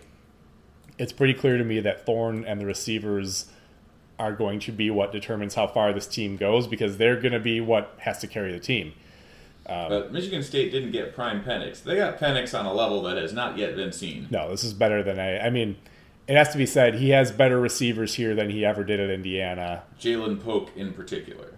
[0.98, 3.46] it's pretty clear to me that Thorne and the receivers
[4.18, 7.40] are going to be what determines how far this team goes because they're going to
[7.40, 8.92] be what has to carry the team.
[9.66, 11.82] Um, but Michigan State didn't get prime Penix.
[11.82, 14.26] They got Penix on a level that has not yet been seen.
[14.30, 15.38] No, this is better than I.
[15.38, 15.76] I mean,
[16.26, 19.10] it has to be said he has better receivers here than he ever did at
[19.10, 19.84] Indiana.
[20.00, 21.54] Ja'Lynn Polk in particular.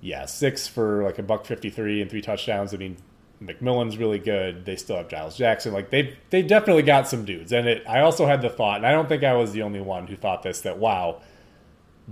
[0.00, 2.72] Yeah, six for like a buck fifty three and three touchdowns.
[2.72, 2.98] I mean,
[3.42, 4.64] McMillan's really good.
[4.64, 5.72] They still have Giles Jackson.
[5.72, 7.52] Like they they definitely got some dudes.
[7.52, 9.80] And it, I also had the thought, and I don't think I was the only
[9.80, 10.60] one who thought this.
[10.60, 11.20] That wow,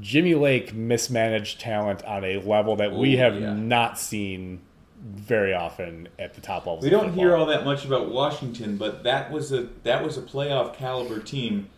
[0.01, 3.55] Jimmy Lake mismanaged talent on a level that we have yeah.
[3.55, 4.61] not seen
[5.07, 6.85] very often at the top levels.
[6.85, 7.25] We don't football.
[7.25, 11.21] hear all that much about Washington, but that was a that was a playoff caliber
[11.21, 11.69] team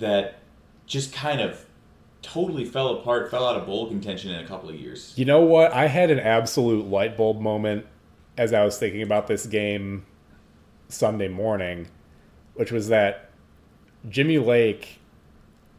[0.00, 0.38] that
[0.86, 1.64] just kind of
[2.22, 5.12] totally fell apart, fell out of bowl contention in a couple of years.
[5.16, 5.72] You know what?
[5.72, 7.86] I had an absolute light bulb moment
[8.36, 10.04] as I was thinking about this game
[10.88, 11.88] Sunday morning,
[12.54, 13.30] which was that
[14.08, 15.00] Jimmy Lake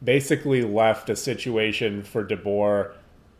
[0.03, 2.93] basically left a situation for DeBoer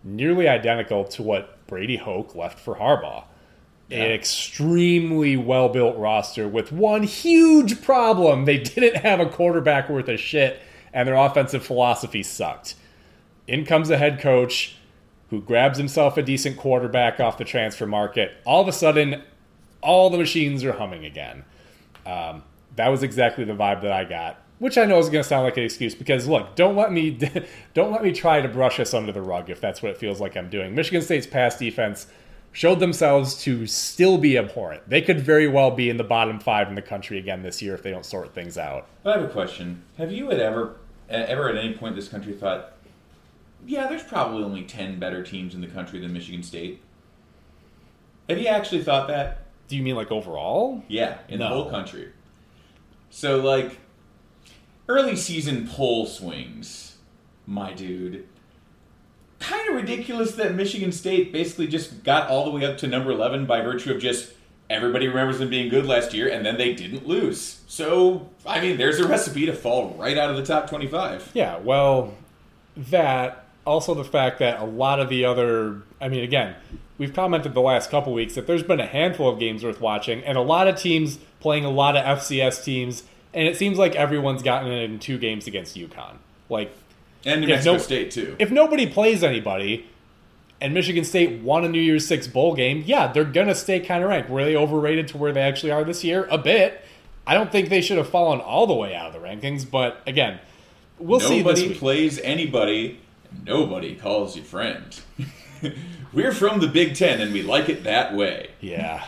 [0.03, 3.23] nearly identical to what Brady Hoke left for Harbaugh.
[3.93, 8.45] An extremely well built roster with one huge problem.
[8.45, 10.59] They didn't have a quarterback worth of shit,
[10.91, 12.75] and their offensive philosophy sucked.
[13.47, 14.77] In comes a head coach
[15.29, 18.33] who grabs himself a decent quarterback off the transfer market.
[18.45, 19.23] All of a sudden,
[19.81, 21.43] all the machines are humming again.
[22.05, 22.43] Um,
[22.75, 25.43] that was exactly the vibe that I got, which I know is going to sound
[25.43, 27.17] like an excuse because look, don't let me
[27.73, 30.19] don't let me try to brush us under the rug if that's what it feels
[30.19, 30.75] like I'm doing.
[30.75, 32.07] Michigan State's pass defense
[32.53, 34.87] showed themselves to still be abhorrent.
[34.87, 37.73] They could very well be in the bottom five in the country again this year
[37.73, 38.87] if they don't sort things out.
[39.03, 39.83] I have a question.
[39.97, 40.77] Have you at ever,
[41.09, 42.73] ever at any point in this country thought,
[43.65, 46.81] yeah, there's probably only 10 better teams in the country than Michigan State?
[48.29, 49.41] Have you actually thought that?
[49.67, 50.83] Do you mean like overall?
[50.87, 52.11] Yeah, in the whole country.
[53.09, 53.79] So, like,
[54.87, 56.97] early season poll swings,
[57.47, 58.27] my dude.
[59.43, 63.11] Kind of ridiculous that Michigan State basically just got all the way up to number
[63.11, 64.31] 11 by virtue of just
[64.69, 67.59] everybody remembers them being good last year and then they didn't lose.
[67.67, 71.31] So, I mean, there's a recipe to fall right out of the top 25.
[71.33, 72.13] Yeah, well,
[72.77, 76.55] that also the fact that a lot of the other, I mean, again,
[76.97, 80.23] we've commented the last couple weeks that there's been a handful of games worth watching,
[80.23, 83.03] and a lot of teams playing a lot of FCS teams,
[83.33, 86.15] and it seems like everyone's gotten in two games against UConn.
[86.49, 86.73] Like,
[87.25, 88.35] And New If Mexico no- State, too.
[88.39, 89.85] if nobody plays anybody,
[90.59, 94.03] and Michigan State won a New Year's Six bowl game, yeah, they're gonna stay kind
[94.03, 94.29] of ranked.
[94.29, 96.27] Were they overrated to where they actually are this year?
[96.31, 96.81] A bit.
[97.25, 100.01] I don't think they should have fallen all the way out of the rankings, but
[100.05, 100.39] again,
[100.99, 102.99] we'll see this Nobody plays anybody.
[103.45, 104.99] Nobody calls you friend.
[106.13, 108.49] We're from the Big Ten, and we like it that way.
[108.59, 109.03] Yeah.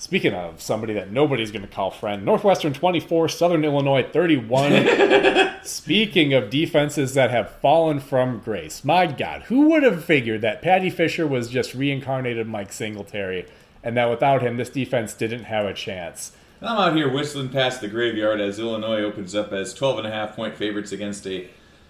[0.00, 5.58] Speaking of somebody that nobody's going to call friend, Northwestern 24, Southern Illinois 31.
[5.62, 10.62] Speaking of defenses that have fallen from grace, my God, who would have figured that
[10.62, 13.44] Paddy Fisher was just reincarnated Mike Singletary
[13.84, 16.32] and that without him, this defense didn't have a chance?
[16.62, 20.10] I'm out here whistling past the graveyard as Illinois opens up as 12 and a
[20.10, 21.46] half point favorites against a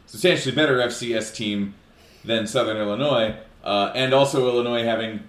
[0.07, 1.75] substantially better FCS team
[2.25, 5.29] than Southern Illinois, uh, and also Illinois having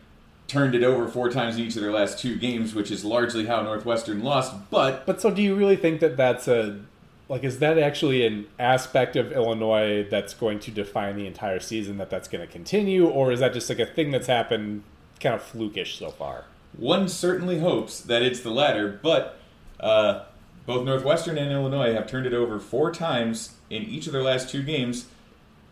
[0.52, 3.46] turned it over four times in each of their last two games, which is largely
[3.46, 4.54] how Northwestern lost.
[4.70, 6.82] But But so do you really think that that's a.
[7.30, 11.98] Like, is that actually an aspect of Illinois that's going to define the entire season,
[11.98, 13.08] that that's going to continue?
[13.08, 14.84] Or is that just like a thing that's happened
[15.22, 16.44] kind of flukish so far?
[16.76, 19.40] One certainly hopes that it's the latter, but
[19.80, 20.26] uh,
[20.66, 24.50] both Northwestern and Illinois have turned it over four times in each of their last
[24.50, 25.06] two games.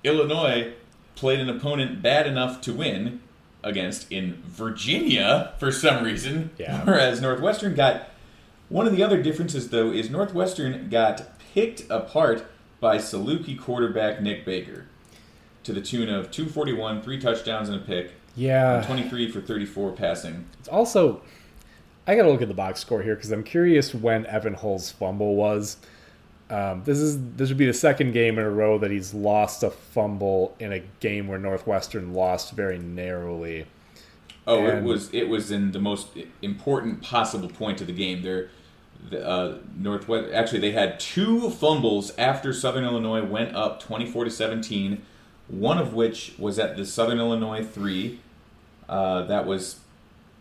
[0.06, 0.72] Illinois
[1.16, 3.20] played an opponent bad enough to win
[3.64, 6.84] against in Virginia for some reason, Yeah.
[6.86, 8.10] whereas Northwestern got.
[8.70, 12.46] One of the other differences, though, is Northwestern got picked apart
[12.80, 14.86] by Saluki quarterback Nic Baker
[15.64, 18.84] to the tune of 241, three touchdowns and a pick, Yeah.
[18.86, 20.46] 23 for 34 passing.
[20.60, 21.22] It's also,
[22.08, 24.92] I got to look at the box score here because I'm curious when Evan Hull's
[24.92, 25.78] fumble was.
[26.50, 29.62] Um, this is this would be the second game in a row that he's lost
[29.62, 33.68] a fumble in a game where Northwestern lost very narrowly.
[34.48, 36.08] Oh, it was it was in the most
[36.42, 38.24] important possible point of the game.
[38.24, 38.50] There,
[39.12, 44.24] the, uh, Northwest actually they had two fumbles after Southern Illinois went up twenty four
[44.24, 45.04] to seventeen.
[45.48, 48.20] One of which was at the Southern Illinois three.
[48.88, 49.80] Uh, that was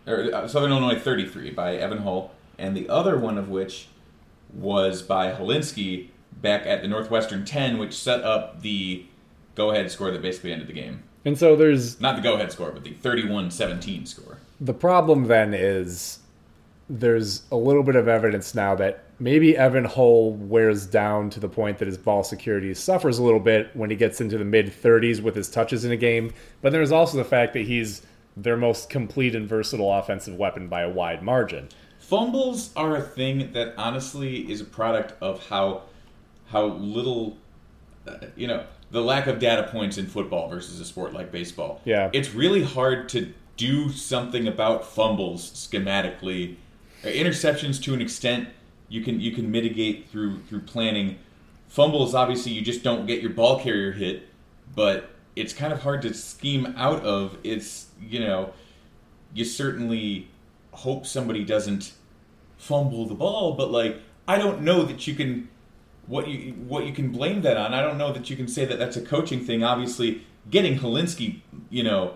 [0.06, 3.88] or, uh, Southern Illinois thirty three by Evan Hull, and the other one of which
[4.52, 9.04] was by Hilinski back at the Northwestern ten, which set up the
[9.54, 11.02] go ahead score that basically ended the game.
[11.24, 14.38] And so there's Not the go ahead score, but the 31 17 score.
[14.60, 16.20] the problem then is
[16.88, 21.48] there's a little bit of evidence now that maybe Evan Hull wears down to the
[21.48, 24.66] point that his ball security suffers a little bit when he gets into the mid
[24.68, 26.32] 30s with his touches in a game.
[26.62, 28.02] But there's also the fact that he's
[28.36, 31.68] their most complete and versatile offensive weapon by a wide margin.
[32.08, 35.82] Fumbles are a thing that honestly is a product of how
[36.46, 37.36] how little
[38.06, 41.82] uh, you know the lack of data points in football versus a sport like baseball.
[41.84, 42.08] Yeah.
[42.14, 46.56] it's really hard to do something about fumbles schematically.
[47.02, 48.48] Interceptions to an extent
[48.88, 51.18] you can you can mitigate through through planning.
[51.68, 54.28] Fumbles obviously you just don't get your ball carrier hit,
[54.74, 57.36] but it's kind of hard to scheme out of.
[57.44, 58.54] It's you know
[59.34, 60.28] you certainly
[60.72, 61.92] hope somebody doesn't
[62.58, 65.48] fumble the ball, but like I don't know that you can
[66.06, 67.72] what you what you can blame that on.
[67.72, 69.64] I don't know that you can say that that's a coaching thing.
[69.64, 71.40] Obviously, getting Hilinski,
[71.70, 72.14] you know,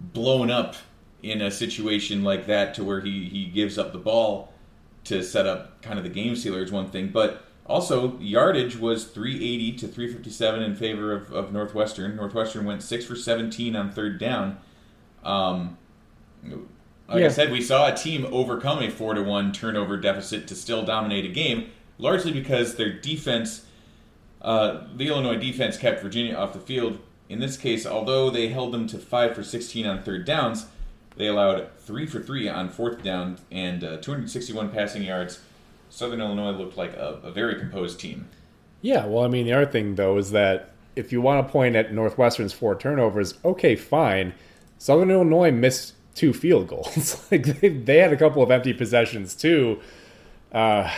[0.00, 0.76] blown up
[1.22, 4.52] in a situation like that to where he he gives up the ball
[5.04, 9.04] to set up kind of the game sealer is one thing, but also yardage was
[9.04, 12.16] 380 to 357 in favor of, of Northwestern.
[12.16, 14.58] Northwestern went six for 17 on third down.
[15.22, 15.78] Um,
[17.08, 17.26] Like Yeah.
[17.26, 20.84] I said, we saw a team overcome a four to one turnover deficit to still
[20.84, 23.66] dominate a game, largely because their defense,
[24.42, 26.98] uh, the Illinois defense, kept Virginia off the field.
[27.28, 30.66] In this case, although they held them to five for sixteen on third downs,
[31.16, 35.40] they allowed three for three on fourth down and uh, 261 passing yards.
[35.88, 38.28] Southern Illinois looked like a, a very composed team.
[38.82, 41.76] Yeah, well, I mean, the other thing though is that if you want to point
[41.76, 44.34] at Northwestern's four turnovers, okay, fine.
[44.78, 47.22] Southern Illinois missed two field goals.
[47.30, 49.80] like they, they had a couple of empty possessions too,
[50.52, 50.90] uh,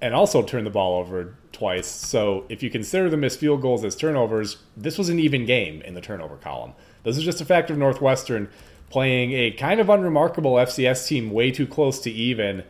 [0.00, 1.86] and also turned the ball over twice.
[1.86, 5.82] So if you consider the missed field goals as turnovers, this was an even game
[5.82, 6.72] in the turnover column.
[7.02, 8.48] This is just a fact of Northwestern
[8.90, 12.62] playing a kind of unremarkable FCS team way too close to even.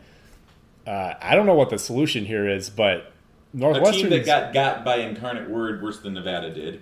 [0.85, 3.11] Uh, I don't know what the solution here is, but
[3.53, 6.81] Northwestern team that got got by Incarnate Word worse than Nevada did.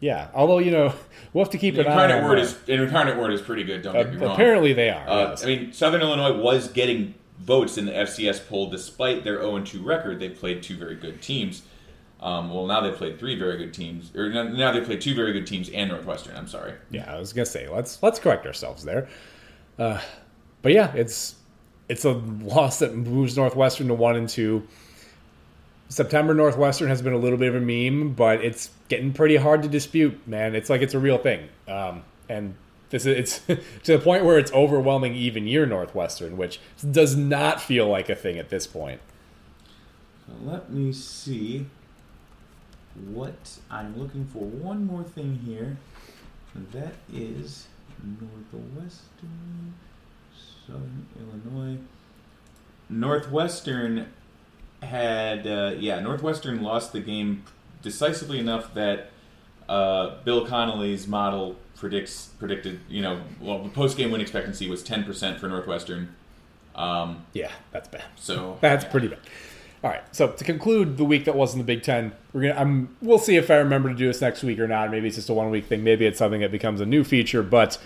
[0.00, 0.94] Yeah, although you know
[1.32, 3.82] we'll have to keep an eye Incarnate on Word is Incarnate Word is pretty good.
[3.82, 4.32] Don't Uh, get me wrong.
[4.32, 5.08] apparently they are.
[5.08, 5.44] Uh, yes.
[5.44, 9.82] I mean, Southern Illinois was getting votes in the FCS poll despite their 0 2
[9.82, 10.18] record.
[10.20, 11.62] They played two very good teams.
[12.20, 15.14] Um, well, now they played three very good teams, or now now they played two
[15.14, 16.36] very good teams and Northwestern.
[16.36, 16.74] I'm sorry.
[16.90, 19.08] yeah, I was gonna say let's let's correct ourselves there.
[19.78, 20.00] Uh,
[20.62, 21.34] but yeah, it's
[21.88, 24.66] it's a loss that moves Northwestern to one and two.
[25.90, 29.64] September Northwestern has been a little bit of a meme, but it's getting pretty hard
[29.64, 30.54] to dispute, man.
[30.54, 32.54] It's like it's a real thing, um, and
[32.90, 36.60] this is it's to the point where it's overwhelming even year Northwestern, which
[36.92, 39.00] does not feel like a thing at this point.
[40.44, 41.66] Let me see
[42.94, 44.44] what I'm looking for.
[44.44, 45.76] One more thing here.
[46.72, 47.66] That is
[48.00, 49.74] Northwestern,
[50.66, 51.78] Southern Illinois.
[52.88, 54.06] Northwestern
[54.82, 57.44] had, uh, yeah, Northwestern lost the game
[57.82, 59.10] decisively enough that
[59.68, 64.82] uh, Bill Connelly's model predicts predicted, you know, well, the post game win expectancy was
[64.82, 66.14] 10% for Northwestern.
[66.74, 68.04] Um, Yeah, that's bad.
[68.16, 69.18] so That's pretty bad.
[69.82, 70.02] All right.
[70.12, 72.54] So to conclude the week that wasn't the Big Ten, we're gonna.
[72.54, 72.96] I'm.
[73.00, 74.90] We'll see if I remember to do this next week or not.
[74.90, 75.82] Maybe it's just a one week thing.
[75.82, 77.42] Maybe it's something that becomes a new feature.
[77.42, 77.78] But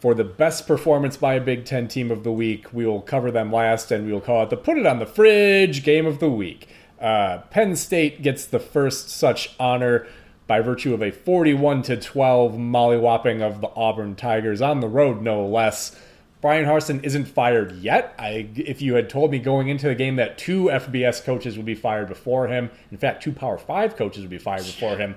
[0.00, 3.30] for the best performance by a Big Ten team of the week, we will cover
[3.30, 6.20] them last, and we will call it the "Put It on the Fridge" game of
[6.20, 6.68] the week.
[7.00, 10.06] Uh, Penn State gets the first such honor
[10.46, 15.20] by virtue of a 41 to 12 mollywhopping of the Auburn Tigers on the road,
[15.20, 15.94] no less.
[16.40, 18.14] Bryan Harsin isn't fired yet.
[18.18, 21.66] I, if you had told me going into the game that two FBS coaches would
[21.66, 25.16] be fired before him, in fact, two Power Five coaches would be fired before him,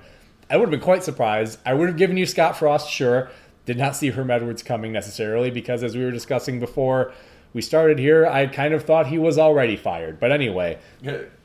[0.50, 1.60] I would have been quite surprised.
[1.64, 3.30] I would have given you Scott Frost, sure.
[3.64, 7.12] Did not see Herm Edwards coming necessarily because, as we were discussing before
[7.54, 10.18] we started here, I kind of thought he was already fired.
[10.18, 10.78] But anyway,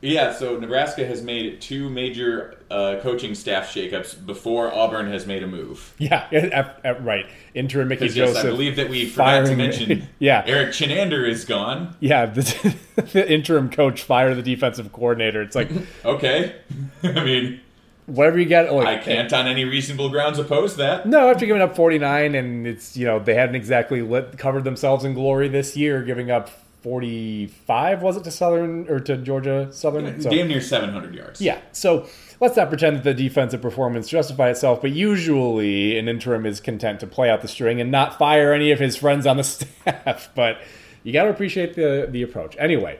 [0.00, 5.42] Yeah, so Nebraska has made two major uh, coaching staff shakeups before Auburn has made
[5.42, 5.94] a move.
[5.98, 7.26] yeah, at- at- right.
[7.54, 8.44] Interim Mickey Because yes, Joseph.
[8.46, 10.42] I believe that we forgot to mention yeah.
[10.46, 11.94] Erik Chinander is gone.
[12.00, 12.74] Yeah, the,
[13.12, 15.42] the interim coach fired the defensive coordinator.
[15.42, 15.70] It's like
[16.06, 16.56] Okay,
[17.02, 17.60] I mean
[18.08, 18.72] whatever you get.
[18.72, 21.06] Like, oh, I can't on any reasonable grounds oppose that.
[21.06, 25.04] No, after giving up 49, and it's you know they hadn't exactly lit, covered themselves
[25.04, 26.50] in glory this year, giving up
[26.82, 30.20] 45 was it to Southern or to Georgia Southern?
[30.20, 31.40] So- Damn near 700 yards.
[31.40, 31.60] yeah.
[31.72, 32.06] So
[32.40, 37.00] let's not pretend that the defensive performance justify itself, but usually an interim is content
[37.00, 40.30] to play out the string and not fire any of his friends on the staff.
[40.34, 40.58] But
[41.02, 42.56] you got to appreciate the the approach.
[42.58, 42.98] Anyway,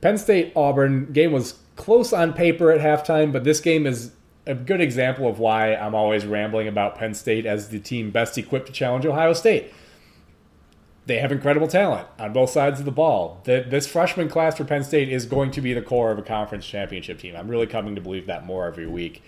[0.00, 4.12] Penn State Auburn game was close on paper at halftime, but this game is
[4.46, 8.36] a good example of why I'm always rambling about Penn State as the team best
[8.36, 9.72] equipped to challenge Ohio State.
[11.06, 13.40] They have incredible talent on both sides of the ball.
[13.44, 16.22] The, this freshman class for Penn State is going to be the core of a
[16.22, 17.36] conference championship team.
[17.36, 19.22] I'm really coming to believe that more every week.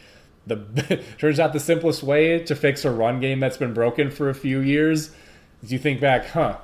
[0.46, 4.28] The turns out the simplest way to fix a run game that's been broken for
[4.28, 5.10] a few years
[5.62, 6.58] is you think back, huh?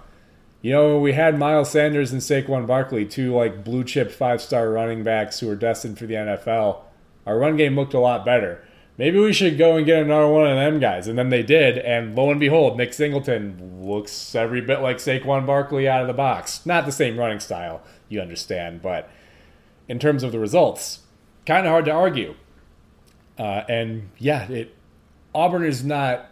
[0.62, 4.70] You know, we had Miles Sanders and Saquon Barkley, two like blue chip five star
[4.70, 6.82] running backs who were destined for the NFL.
[7.26, 8.64] Our run game looked a lot better.
[8.98, 11.08] Maybe we should go and get another one of them guys.
[11.08, 15.46] And then they did, and lo and behold, Nick Singleton looks every bit like Saquon
[15.46, 16.66] Barkley out of the box.
[16.66, 19.08] Not the same running style, you understand, but
[19.88, 21.00] in terms of the results,
[21.46, 22.34] kind of hard to argue.
[23.38, 24.74] Uh, and yeah, it
[25.34, 26.26] Auburn is not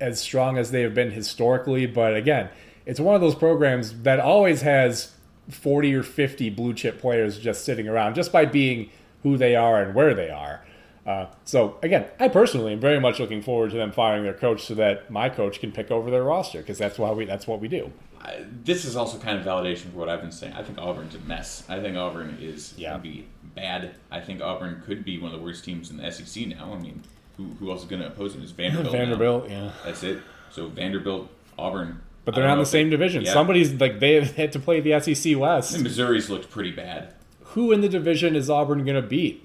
[0.00, 2.48] as strong as they have been historically, but again,
[2.86, 5.12] it's one of those programs that always has
[5.50, 8.90] 40 or 50 blue chip players just sitting around just by being
[9.22, 10.64] who they are and where they are.
[11.06, 14.66] Uh, so again, I personally am very much looking forward to them firing their coach
[14.66, 17.60] so that my coach can pick over their roster because that's why we that's what
[17.60, 17.90] we do.
[18.20, 20.52] I, this is also kind of validation for what I've been saying.
[20.52, 21.62] I think Auburn's a mess.
[21.68, 22.90] I think Auburn is Yeah.
[22.90, 23.94] going to be bad.
[24.10, 26.74] I think Auburn could be one of the worst teams in the SEC now.
[26.74, 27.02] I mean,
[27.36, 28.42] who, who else is going to oppose them?
[28.42, 28.92] Is Vanderbilt?
[28.92, 28.98] now.
[28.98, 29.70] Vanderbilt, yeah.
[29.84, 30.18] That's it.
[30.50, 33.22] So Vanderbilt, Auburn, but they're not in the same they- division.
[33.24, 33.32] yeah.
[33.32, 35.78] Somebody's like they had to play the SEC West.
[35.80, 37.14] Missouri's looked pretty bad.
[37.52, 39.44] Who in the division is Auburn going to beat?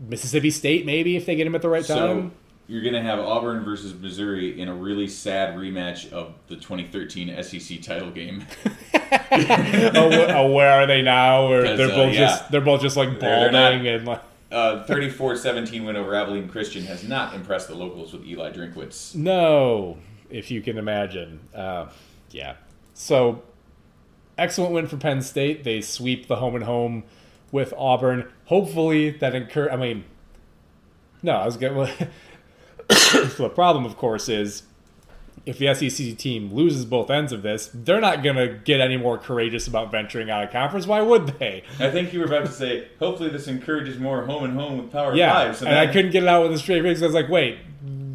[0.00, 2.32] Mississippi State, maybe if they get him at the right So time.
[2.66, 7.40] you're going to have Auburn versus Missouri in a really sad rematch of the 2013
[7.42, 8.44] SEC title game.
[8.94, 11.46] oh, oh, where are they now?
[11.46, 12.20] Or they're uh, both yeah.
[12.20, 16.14] just they're both just like They're- they're not- balding and like Uh, 34-17 win over
[16.14, 19.14] Abilene Christian has not impressed the locals with Eli Drinkwitz.
[19.14, 19.96] no,
[20.30, 21.40] if you can imagine.
[21.54, 21.86] Uh,
[22.30, 22.56] yeah.
[22.94, 23.42] So
[24.38, 25.64] excellent win for Penn State.
[25.64, 27.04] They sweep the home and home
[27.50, 28.28] with Auburn.
[28.46, 29.70] Hopefully that incur.
[29.70, 30.04] I mean,
[31.22, 31.90] no, I was going.
[32.90, 34.64] so the problem, of course, is
[35.44, 38.96] if the SEC team loses both ends of this, they're not going to get any
[38.96, 40.86] more courageous about venturing out of conference.
[40.86, 41.64] Why would they?
[41.80, 44.92] I think you were about to say, hopefully this encourages more home and home with
[44.92, 45.62] Power Yeah, Fives.
[45.62, 47.02] and I couldn't get it out with a straight face.
[47.02, 47.58] I was like, wait,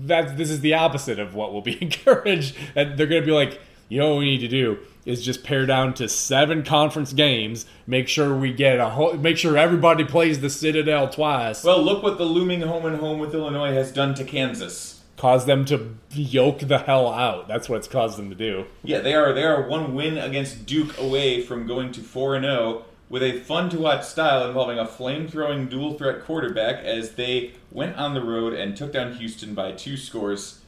[0.07, 2.55] that this is the opposite of what will be encouraged.
[2.75, 3.59] And they're going to be like,
[3.89, 7.65] you know what we need to do is just pare down to seven conference games.
[7.87, 9.13] Make sure we get a whole.
[9.13, 11.63] Make sure everybody plays the Citadel twice.
[11.63, 15.01] Well, look what the looming home and home with Illinois has done to Kansas.
[15.15, 17.47] cause them to yoke the hell out.
[17.47, 18.65] That's what it's caused them to do.
[18.83, 22.45] Yeah, they are they are one win against Duke away from going to 4 and
[22.45, 27.53] 0 with a fun to watch style involving a flame-throwing dual threat quarterback as they
[27.71, 30.59] went on the road and took down Houston by two scores.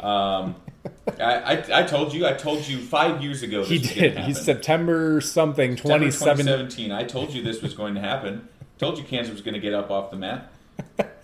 [0.00, 0.56] Um,
[1.18, 3.64] I, I, I told you, I told you five years ago.
[3.64, 4.18] This He did.
[4.18, 6.90] He's September something September 2017.
[6.92, 8.48] I told you this was going to happen.
[8.78, 10.50] told you Kansas was going to get up off the mat.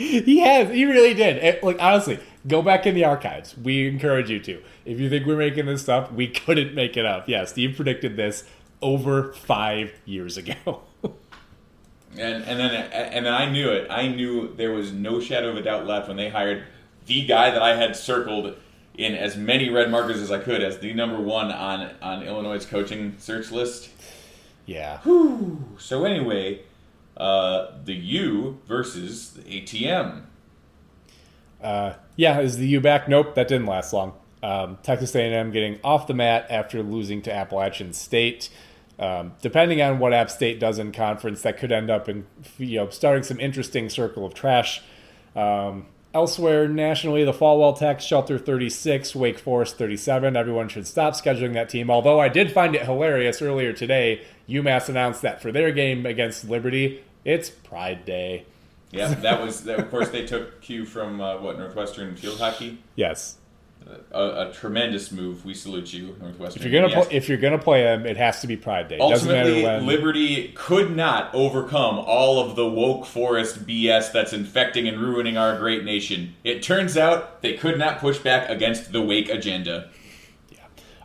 [0.00, 0.70] He has.
[0.70, 1.36] He really did.
[1.44, 3.54] It- like honestly, go back in the archives.
[3.58, 4.62] We encourage you to.
[4.86, 7.28] If you think we're making this up, we couldn't make it up.
[7.28, 8.44] Yeah, Steve predicted this
[8.80, 10.82] over five years ago.
[12.18, 13.86] And and then and then I knew it.
[13.88, 16.64] I knew there was no shadow of a doubt left when they hired
[17.10, 18.54] the guy that I had circled
[18.96, 22.64] in as many red markers as I could as the number one on on Illinois'
[22.64, 23.90] coaching search list.
[24.64, 25.00] yeah.
[25.76, 26.60] So anyway,
[27.16, 30.22] uh, the U versus the ATM.
[31.60, 33.08] Uh, yeah, is the U back?
[33.08, 34.12] Nope, that didn't last long.
[34.40, 38.50] Um, Texas A&M getting off the mat after losing to Appalachian State.
[39.00, 42.76] Um, depending on what App State does in conference, that could end up in you
[42.76, 44.80] know starting some interesting circle of trash.
[45.34, 50.36] Um, elsewhere nationally, the Falwell Tech Shelter 36, Wake Forest 37.
[50.36, 51.90] Everyone should stop scheduling that team.
[51.90, 56.48] Although I did find it hilarious earlier today, UMass announced that for their game against
[56.48, 58.44] Liberty, it's Pride Day.
[58.90, 62.78] Yeah, that was that, of course they took cue from uh, what Northwestern field hockey.
[62.96, 63.36] Yes,
[64.12, 65.44] A, a tremendous move.
[65.44, 66.62] We salute you, Northwestern.
[66.62, 67.06] If you're gonna Yes.
[67.08, 68.98] play, if you're gonna play them, it has to be Pride Day.
[69.00, 69.86] Ultimately, when.
[69.86, 75.58] Liberty could not overcome all of the woke forest BS that's infecting and ruining our
[75.58, 76.34] great nation.
[76.44, 79.88] It turns out they could not push back against the Wake agenda.
[80.50, 80.58] Yeah.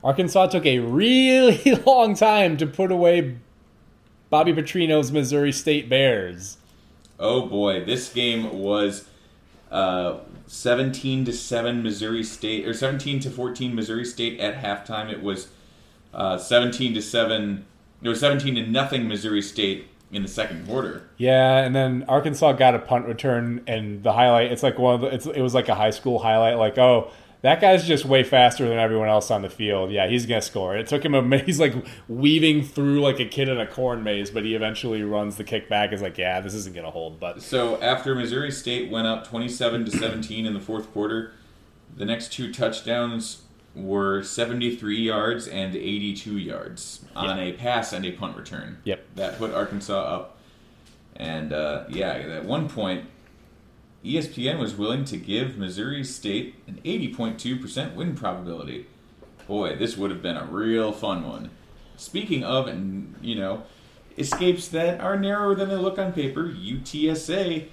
[0.04, 3.38] Arkansas took a really long time to put away
[4.30, 6.58] Bobby Petrino's Missouri State Bears.
[7.20, 9.06] Oh boy, this game was
[9.72, 10.18] uh,
[10.48, 15.12] 17 to 7 Missouri State or 17 to 14 Missouri State at halftime.
[15.12, 15.50] It was
[16.14, 17.66] uh, 17 to 7
[18.02, 21.10] it was 17 to nothing Missouri State in the second quarter.
[21.18, 24.52] Yeah, and then Arkansas got a punt return, and the highlight.
[24.52, 25.08] It's like one of the.
[25.08, 26.58] It's, it was like a high school highlight.
[26.58, 27.12] Like, oh,
[27.42, 29.92] that guy's just way faster than everyone else on the field.
[29.92, 30.76] Yeah, he's gonna score.
[30.76, 31.38] It took him a.
[31.46, 31.74] He's like
[32.08, 35.70] weaving through like a kid in a corn maze, but he eventually runs the kick
[35.70, 35.94] back.
[35.94, 37.20] Is like, yeah, this isn't gonna hold.
[37.20, 41.34] But So after Missouri State went up 27 to 17 in the fourth quarter,
[41.96, 43.44] the next two touchdowns
[43.76, 48.78] were 73 yards and 82 yards on a pass and a punt return.
[48.86, 49.06] Yep.
[49.16, 50.38] That put Arkansas up.
[51.18, 53.06] And uh, yeah, at one point,
[54.06, 58.86] ESPN was willing to give Missouri State an 80.2% win probability.
[59.48, 61.50] Boy, this would have been a real fun one.
[61.98, 63.64] Speaking of, and you know,
[64.18, 67.68] escapes that are narrower than they look on paper, UTSA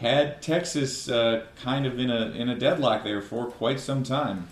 [0.00, 4.48] had Texas uh, kind of in a in a deadlock there for quite some time.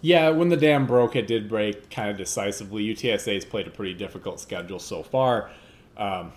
[0.00, 2.84] Yeah, when the dam broke, it did break kind of decisively.
[2.94, 5.50] UTSA has played a pretty difficult schedule so far.
[5.96, 6.32] Um,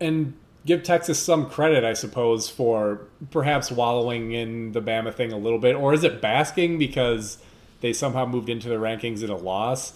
[0.00, 0.34] and
[0.68, 3.00] give Texas some credit, I suppose, for
[3.30, 5.74] perhaps wallowing in the Bama thing a little bit.
[5.74, 7.38] Or is it basking because
[7.80, 9.94] they somehow moved into the rankings in a loss?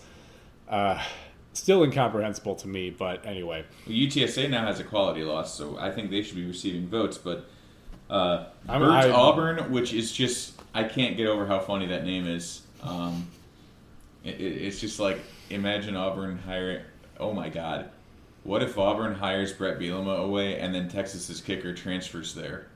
[0.67, 1.01] Uh,
[1.53, 3.65] still incomprehensible to me, but anyway.
[3.87, 7.19] Well, UTSA now has a quality loss, so I think they should be receiving votes.
[7.19, 7.45] But
[8.09, 12.63] uh, I- Auburn, which is just I can't get over how funny that name is.
[12.83, 13.29] Um,
[14.25, 15.21] it- it's just like
[15.51, 16.83] imagine Auburn hiring.
[17.21, 17.91] Oh my God,
[18.45, 22.67] what if Auburn hires Bret Bielema away and then Texas's kicker transfers there?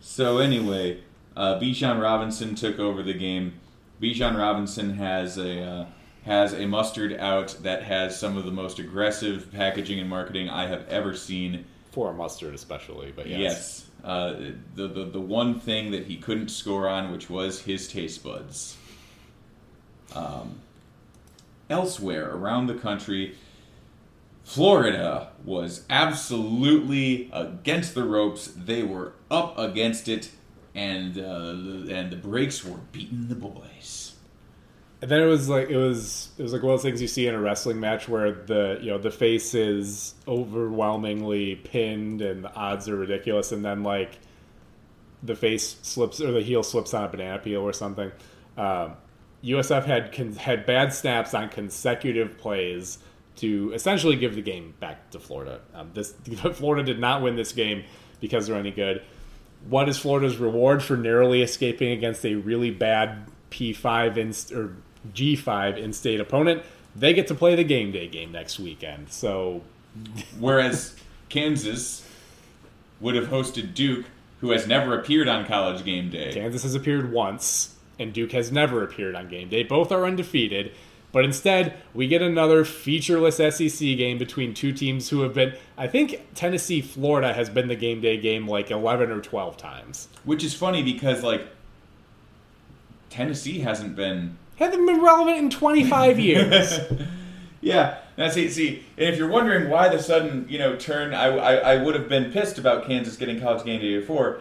[0.00, 1.00] so anyway,
[1.36, 3.54] Uh, Bijan Robinson took over the game.
[4.00, 5.86] Bijan Robinson has a uh,
[6.24, 10.68] has a mustard out that has some of the most aggressive packaging and marketing I
[10.68, 11.64] have ever seen.
[11.90, 13.40] For a mustard, especially, but yes.
[13.40, 13.86] Yes.
[14.04, 14.34] Uh,
[14.74, 18.76] the, the the one thing that he couldn't score on, which was his taste buds.
[20.14, 20.60] Um,
[21.70, 23.34] elsewhere around the country,
[24.44, 28.48] Florida was absolutely against the ropes.
[28.48, 30.30] They were up against it,
[30.74, 34.14] and uh, and the brakes were beating the boys.
[35.00, 37.08] And then it was like it was it was like one of those things you
[37.08, 42.44] see in a wrestling match where the you know the face is overwhelmingly pinned and
[42.44, 44.18] the odds are ridiculous, and then like
[45.22, 48.12] the face slips or the heel slips on a banana peel or something.
[48.56, 48.96] Um,
[49.44, 52.98] USF had con- had bad snaps on consecutive plays
[53.36, 55.60] to essentially give the game back to Florida.
[55.74, 56.12] Um, this
[56.54, 57.84] Florida did not win this game
[58.20, 59.02] because they're any good.
[59.68, 64.76] What is Florida's reward for narrowly escaping against a really bad P5 in, or
[65.12, 66.62] G5 in-state opponent?
[66.94, 69.10] They get to play the game day game next weekend.
[69.10, 69.62] So
[70.38, 70.94] Whereas
[71.28, 72.06] Kansas
[73.00, 74.06] would have hosted Duke,
[74.40, 76.32] who has never appeared on College Game Day.
[76.32, 79.62] Kansas has appeared once, and Duke has never appeared on game day.
[79.62, 80.72] Both are undefeated,
[81.12, 85.54] but instead we get another featureless SEC game between two teams who have been.
[85.76, 90.08] I think Tennessee Florida has been the game day game like eleven or twelve times.
[90.24, 91.46] Which is funny because like
[93.10, 96.78] Tennessee hasn't been Haven't been relevant in twenty five years.
[97.60, 101.28] Yeah, now see, see, and if you're wondering why the sudden, you know, turn, I,
[101.28, 104.40] I, I would have been pissed about Kansas getting college game day before.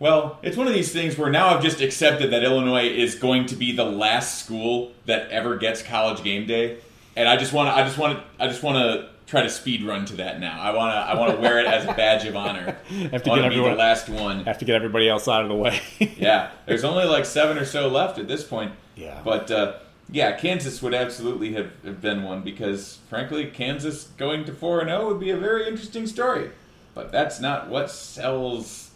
[0.00, 3.46] Well, it's one of these things where now I've just accepted that Illinois is going
[3.46, 6.78] to be the last school that ever gets college game day,
[7.16, 9.50] and I just want to, I just want to, I just want to try to
[9.50, 10.60] speed run to that now.
[10.60, 12.78] I want to, I want to wear it as a badge of honor.
[13.10, 14.44] Have to I get be the last one.
[14.44, 15.80] have to get everybody else out of the way.
[16.16, 18.72] Yeah, there's only like seven or so left at this point.
[18.96, 19.20] Yeah.
[19.24, 19.78] But uh,
[20.10, 24.88] yeah, Kansas would absolutely have, have been one because, frankly, Kansas going to four and
[24.88, 26.50] zero would be a very interesting story.
[26.94, 28.87] But that's not what sells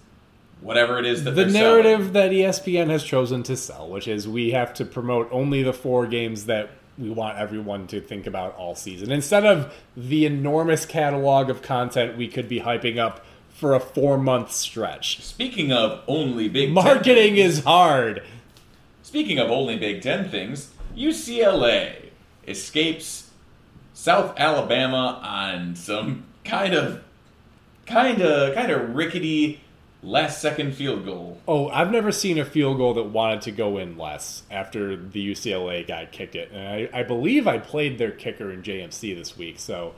[0.63, 4.29] whatever it is that the narrative that E ESPN has chosen to sell, which is
[4.29, 8.55] we have to promote only the four games that we want everyone to think about
[8.57, 13.75] all season, instead of the enormous catalog of content we could be hyping up for
[13.75, 15.23] a four month stretch.
[15.23, 18.23] Speaking of only Big Ten Marketing things- is hard.
[19.03, 21.95] Speaking of only Big Ten things, UCLA
[22.47, 23.31] escapes
[23.95, 27.03] South Alabama on some kind of,
[27.87, 29.62] kind of, kind of rickety
[30.03, 31.39] last second field goal.
[31.47, 35.33] Oh, I've never seen a field goal that wanted to go in less after the
[35.33, 39.37] UCLA guy kicked it, and I, I believe I played their kicker in JMC this
[39.37, 39.95] week, so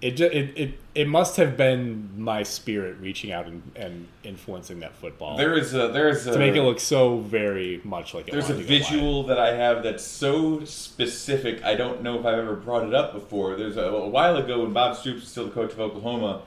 [0.00, 4.80] it ju- it it, it must have been my spirit reaching out and, and influencing
[4.80, 8.26] that football There is a there's a to make it look so very much like
[8.26, 8.90] there's a wanted to go wide.
[8.90, 11.62] visual that I have that's so specific.
[11.64, 13.56] I don't know if I've ever brought it up before.
[13.56, 16.42] There's a, a while ago when Bob Stoops was still the coach of Oklahoma,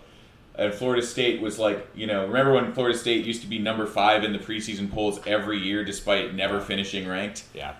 [0.58, 3.86] and Florida State was like, you know, remember when Florida State used to be number
[3.86, 7.44] five in the preseason polls every year despite never finishing ranked?
[7.54, 7.76] Yeah,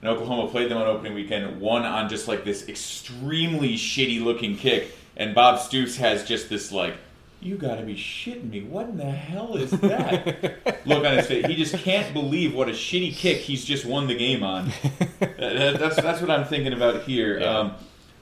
[0.00, 4.56] And Oklahoma played them on opening weekend, won on just like this extremely shitty looking
[4.56, 4.92] kick.
[5.16, 6.96] And Bob Stoops has just this like,
[7.40, 8.62] you gotta be shitting me.
[8.62, 10.58] What in the hell is that?
[10.86, 11.46] Look on his face.
[11.46, 14.72] He just can't believe what a shitty kick he's just won the game on.
[15.20, 17.38] That's, that's what I'm thinking about here.
[17.38, 17.58] Yeah.
[17.58, 17.74] Um,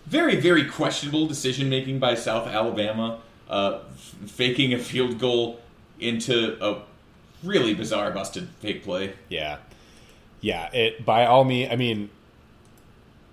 [0.06, 5.60] very, very questionable decision making by South Alabama, uh, f- faking a field goal
[6.00, 6.82] into a
[7.42, 9.14] really bizarre busted fake play.
[9.28, 9.58] yeah,
[10.40, 10.70] yeah.
[10.72, 12.10] It by all means, I mean,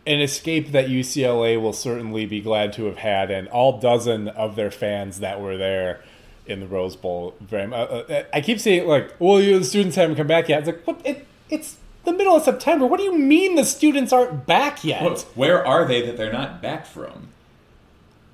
[0.05, 4.55] an escape that UCLA will certainly be glad to have had, and all dozen of
[4.55, 6.01] their fans that were there
[6.45, 7.35] in the Rose Bowl.
[7.39, 10.49] Very, uh, uh, I keep saying like, "Well, you know, the students haven't come back
[10.49, 11.01] yet." It's like, what?
[11.05, 12.85] It, it's the middle of September.
[12.87, 15.21] What do you mean the students aren't back yet?
[15.35, 17.29] Where are they that they're not back from?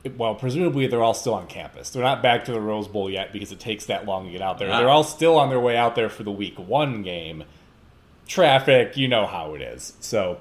[0.10, 1.90] Well, presumably they're all still on campus.
[1.90, 4.42] They're not back to the Rose Bowl yet because it takes that long to get
[4.42, 4.72] out there.
[4.72, 4.80] Ah.
[4.80, 7.44] They're all still on their way out there for the week one game.
[8.28, 9.94] Traffic, you know how it is.
[10.00, 10.40] So,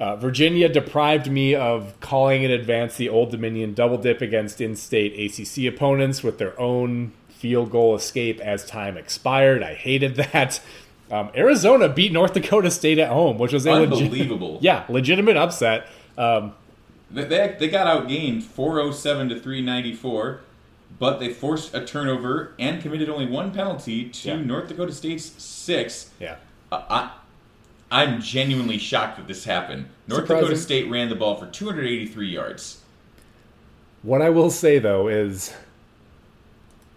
[0.00, 4.74] uh, Virginia deprived me of calling in advance the Old Dominion double dip against in
[4.74, 9.62] state ACC opponents with their own field goal escape as time expired.
[9.62, 10.60] I hated that.
[11.10, 14.58] Um, Arizona beat North Dakota State at home, which was a Unbelievable.
[14.62, 15.86] yeah, legitimate upset.
[16.16, 16.54] Um,
[17.14, 20.40] They, they, they got outgained 407 to 394,
[20.98, 24.36] but they forced a turnover and committed only one penalty to Yeah.
[24.42, 26.10] North Dakota State's six.
[26.20, 26.36] yeah.
[26.72, 27.10] Uh, I,
[27.90, 29.86] I'm genuinely shocked that this happened.
[30.08, 30.44] North Surprising.
[30.48, 32.80] Dakota State ran the ball for 283 yards.
[34.02, 35.54] What I will say though is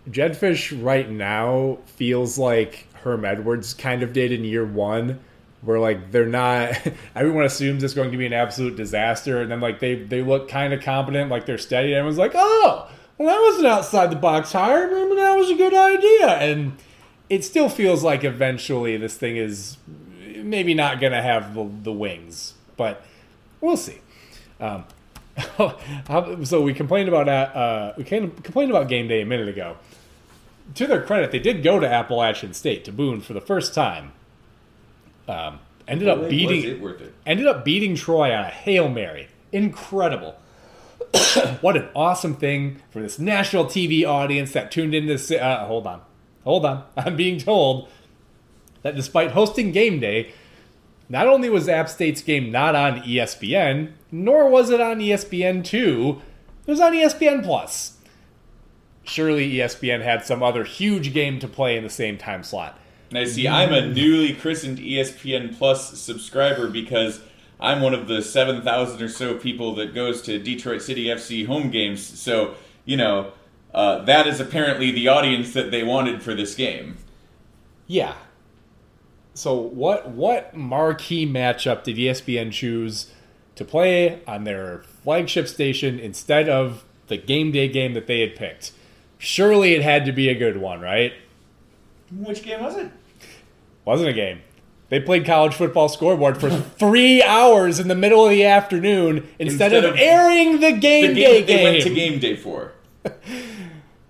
[0.09, 5.19] Jedd Fisch right now feels like Herm Edwards kind of did in year one,
[5.61, 6.79] where like they're not.
[7.15, 10.49] Everyone assumes it's going to be an absolute disaster, and then like they they look
[10.49, 11.89] kind of competent, like they're steady.
[11.89, 14.87] And everyone's like, oh, well, that was an outside the box hire.
[14.87, 16.77] Maybe that was a good idea, and
[17.29, 19.77] it still feels like eventually this thing is
[20.43, 23.03] maybe not going to have the, the wings, but
[23.59, 23.99] we'll see.
[24.59, 24.85] Um,
[26.43, 29.77] so we complained about uh, we complained about game day a minute ago.
[30.75, 34.11] To their credit, they did go to Appalachian State to Boone for the first time.
[35.27, 36.81] Um, ended up beating
[37.25, 39.29] ended up beating Troy on a hail mary.
[39.51, 40.35] Incredible.
[41.61, 45.31] what an awesome thing for this national TV audience that tuned in this.
[45.31, 46.01] Uh, hold on,
[46.43, 46.83] hold on.
[46.97, 47.89] I'm being told
[48.81, 50.33] that despite hosting game day,
[51.09, 56.21] not only was App State's game not on ESPN, nor was it on ESPN 2,
[56.65, 57.97] it was on ESPN Plus.
[59.03, 62.77] Surely ESPN had some other huge game to play in the same time slot.
[63.11, 67.21] Now, see, I'm a newly christened ESPN Plus subscriber because
[67.59, 71.69] I'm one of the 7,000 or so people that goes to Detroit City FC home
[71.69, 72.05] games.
[72.05, 72.55] So,
[72.85, 73.31] you know,
[73.73, 76.97] uh, that is apparently the audience that they wanted for this game.
[77.87, 78.15] Yeah,
[79.37, 83.11] so what what marquee matchup did ESPN choose
[83.55, 88.35] to play on their flagship station instead of the game day game that they had
[88.35, 88.71] picked?
[89.19, 91.13] Surely it had to be a good one, right?
[92.11, 92.91] Which game was it?
[93.87, 94.41] Wasn't a game.
[94.89, 99.71] They played college football scoreboard for three hours in the middle of the afternoon instead,
[99.71, 101.63] instead of, of, airing the game, the game day game.
[101.63, 102.73] Went to game day for.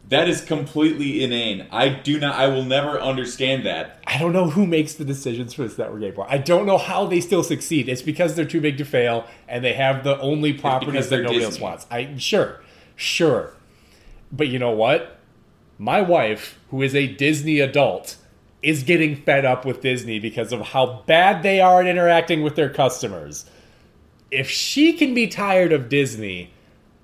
[0.09, 1.67] That is completely inane.
[1.69, 2.36] I do not.
[2.36, 4.01] I will never understand that.
[4.07, 6.25] I don't know who makes the decisions for this network anymore.
[6.28, 7.88] I don't know how they still succeed.
[7.88, 11.39] It's because they're too big to fail, and they have the only properties that nobody
[11.39, 11.45] Disney.
[11.45, 11.86] else wants.
[11.91, 12.61] I sure,
[12.95, 13.53] sure,
[14.32, 15.19] but you know what?
[15.78, 18.15] My wife, who is a Disney adult,
[18.62, 22.55] is getting fed up with Disney because of how bad they are at interacting with
[22.55, 23.45] their customers.
[24.32, 26.51] If she can be tired of Disney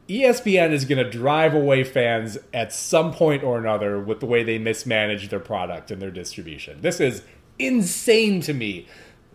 [0.10, 4.43] ESPN is going to drive away fans at some point or another with the way
[4.43, 6.82] they mismanage their product and their distribution.
[6.82, 7.24] This is
[7.58, 8.88] insane to me.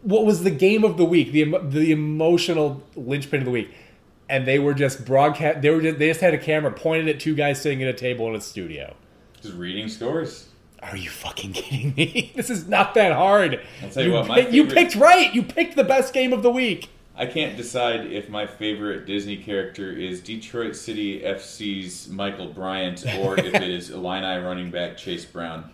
[0.03, 1.33] What was the game of the week?
[1.33, 3.71] The the emotional linchpin of the week,
[4.29, 5.63] and they were just broadcast.
[5.63, 7.99] They were just, they just had a camera pointed at two guys sitting at a
[7.99, 8.95] table in a studio,
[9.41, 10.48] just reading scores.
[10.83, 12.33] Are you fucking kidding me?
[12.37, 13.61] This is not that hard.
[13.83, 14.55] I'll tell you, you what, favorite...
[14.55, 15.35] you picked right.
[15.35, 16.89] You picked the best game of the week.
[17.17, 23.37] I can't decide if my favorite Disney character is Detroit City FC's Michael Bryant or
[23.39, 25.69] if it is Illini running back Chase Brown.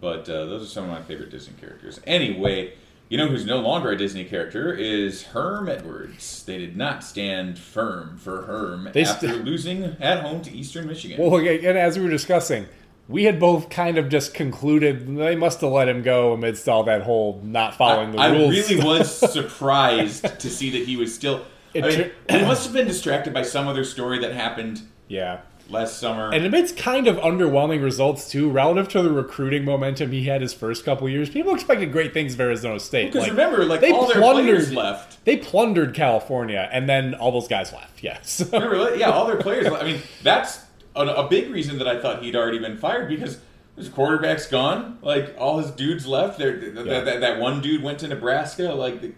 [0.00, 2.00] But uh, those are some of my favorite Disney characters.
[2.08, 2.74] Anyway,
[3.08, 6.42] you know who's no longer a Disney character is Herm Edwards.
[6.42, 10.88] They did not stand firm for Herm they after st- losing at home to Eastern
[10.88, 11.18] Michigan.
[11.20, 12.66] Well, again, as we were discussing,
[13.08, 16.82] we had both kind of just concluded they must have let him go amidst all
[16.84, 18.54] that whole not following the I, rules.
[18.54, 21.44] I really was surprised to see that he was still.
[21.74, 24.80] I mean, he must have been distracted by some other story that happened.
[25.08, 25.40] Yeah.
[25.68, 30.22] Last summer, and amidst kind of underwhelming results too, relative to the recruiting momentum he
[30.22, 33.06] had his first couple years, people expected great things of Arizona State.
[33.06, 35.24] Because like, remember, like they all plundered, their players left.
[35.24, 38.00] They plundered California, and then all those guys left.
[38.00, 38.94] Yes, yeah, so.
[38.94, 39.64] yeah, all their players.
[39.64, 39.82] Left.
[39.82, 40.60] I mean, that's
[40.96, 43.38] a, big reason that I thought he'd already been fired because
[43.76, 44.98] his quarterback's gone.
[45.02, 46.38] Like all his dudes left.
[46.38, 47.00] There, yeah.
[47.18, 48.72] that, one dude went to Nebraska.
[48.72, 49.12] Like, the,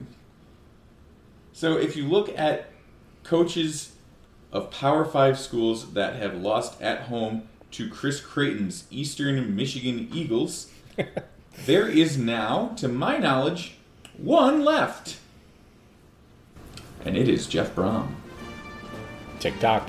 [1.52, 2.70] so if you look at
[3.22, 3.92] coaches
[4.52, 10.70] of Power Five schools that have lost at home to Chris Creighton's Eastern Michigan Eagles,
[11.66, 13.76] there is now, to my knowledge,
[14.16, 15.18] one left,
[17.04, 18.08] and it is Jeff Brohm.
[19.38, 19.88] TikTok.